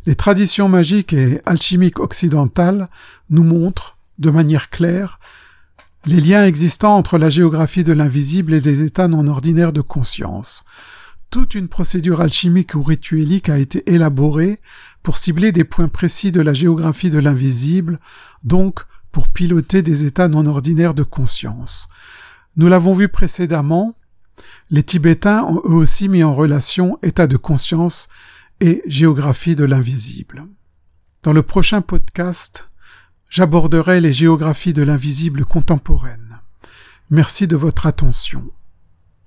Les 0.07 0.15
traditions 0.15 0.71
magiques 0.71 1.13
et 1.13 1.43
alchimiques 1.45 2.01
occidentales 2.01 2.89
nous 3.29 3.45
montrent, 3.45 3.99
de 4.19 4.31
manière 4.31 4.71
claire, 4.71 5.21
les 6.07 6.23
liens 6.23 6.47
existants 6.47 6.97
entre 6.97 7.19
la 7.19 7.29
géographie 7.29 7.85
de 7.85 7.93
l'invisible 7.93 8.55
et 8.55 8.63
des 8.63 8.81
états 8.81 9.09
non 9.09 9.27
ordinaires 9.27 9.75
de 9.75 9.83
conscience, 9.83 10.65
toute 11.31 11.55
une 11.55 11.69
procédure 11.69 12.21
alchimique 12.21 12.75
ou 12.75 12.83
rituelique 12.83 13.49
a 13.49 13.59
été 13.59 13.83
élaborée 13.93 14.61
pour 15.03 15.17
cibler 15.17 15.53
des 15.53 15.65
points 15.65 15.89
précis 15.89 16.33
de 16.33 16.41
la 16.41 16.55
géographie 16.55 17.11
de 17.11 17.19
l'invisible, 17.19 18.01
donc 18.45 18.81
pour 19.13 19.29
piloter 19.29 19.83
des 19.83 20.05
états 20.05 20.29
non 20.29 20.47
ordinaires 20.47 20.95
de 20.95 21.03
conscience. 21.03 21.89
Nous 22.57 22.69
l'avons 22.69 22.95
vu 22.95 23.09
précédemment, 23.09 23.95
les 24.71 24.83
Tibétains 24.83 25.45
ont 25.45 25.63
eux 25.65 25.75
aussi 25.75 26.09
mis 26.09 26.25
en 26.25 26.35
relation 26.35 26.99
état 27.03 27.27
de 27.27 27.37
conscience 27.37 28.09
et 28.61 28.83
géographie 28.87 29.57
de 29.57 29.65
l'invisible. 29.65 30.47
Dans 31.23 31.33
le 31.33 31.43
prochain 31.43 31.83
podcast, 31.83 32.69
j'aborderai 33.29 34.01
les 34.01 34.13
géographies 34.13 34.73
de 34.73 34.83
l'invisible 34.83 35.45
contemporaine. 35.45 36.41
Merci 37.11 37.47
de 37.47 37.57
votre 37.57 37.87
attention. 37.87 38.51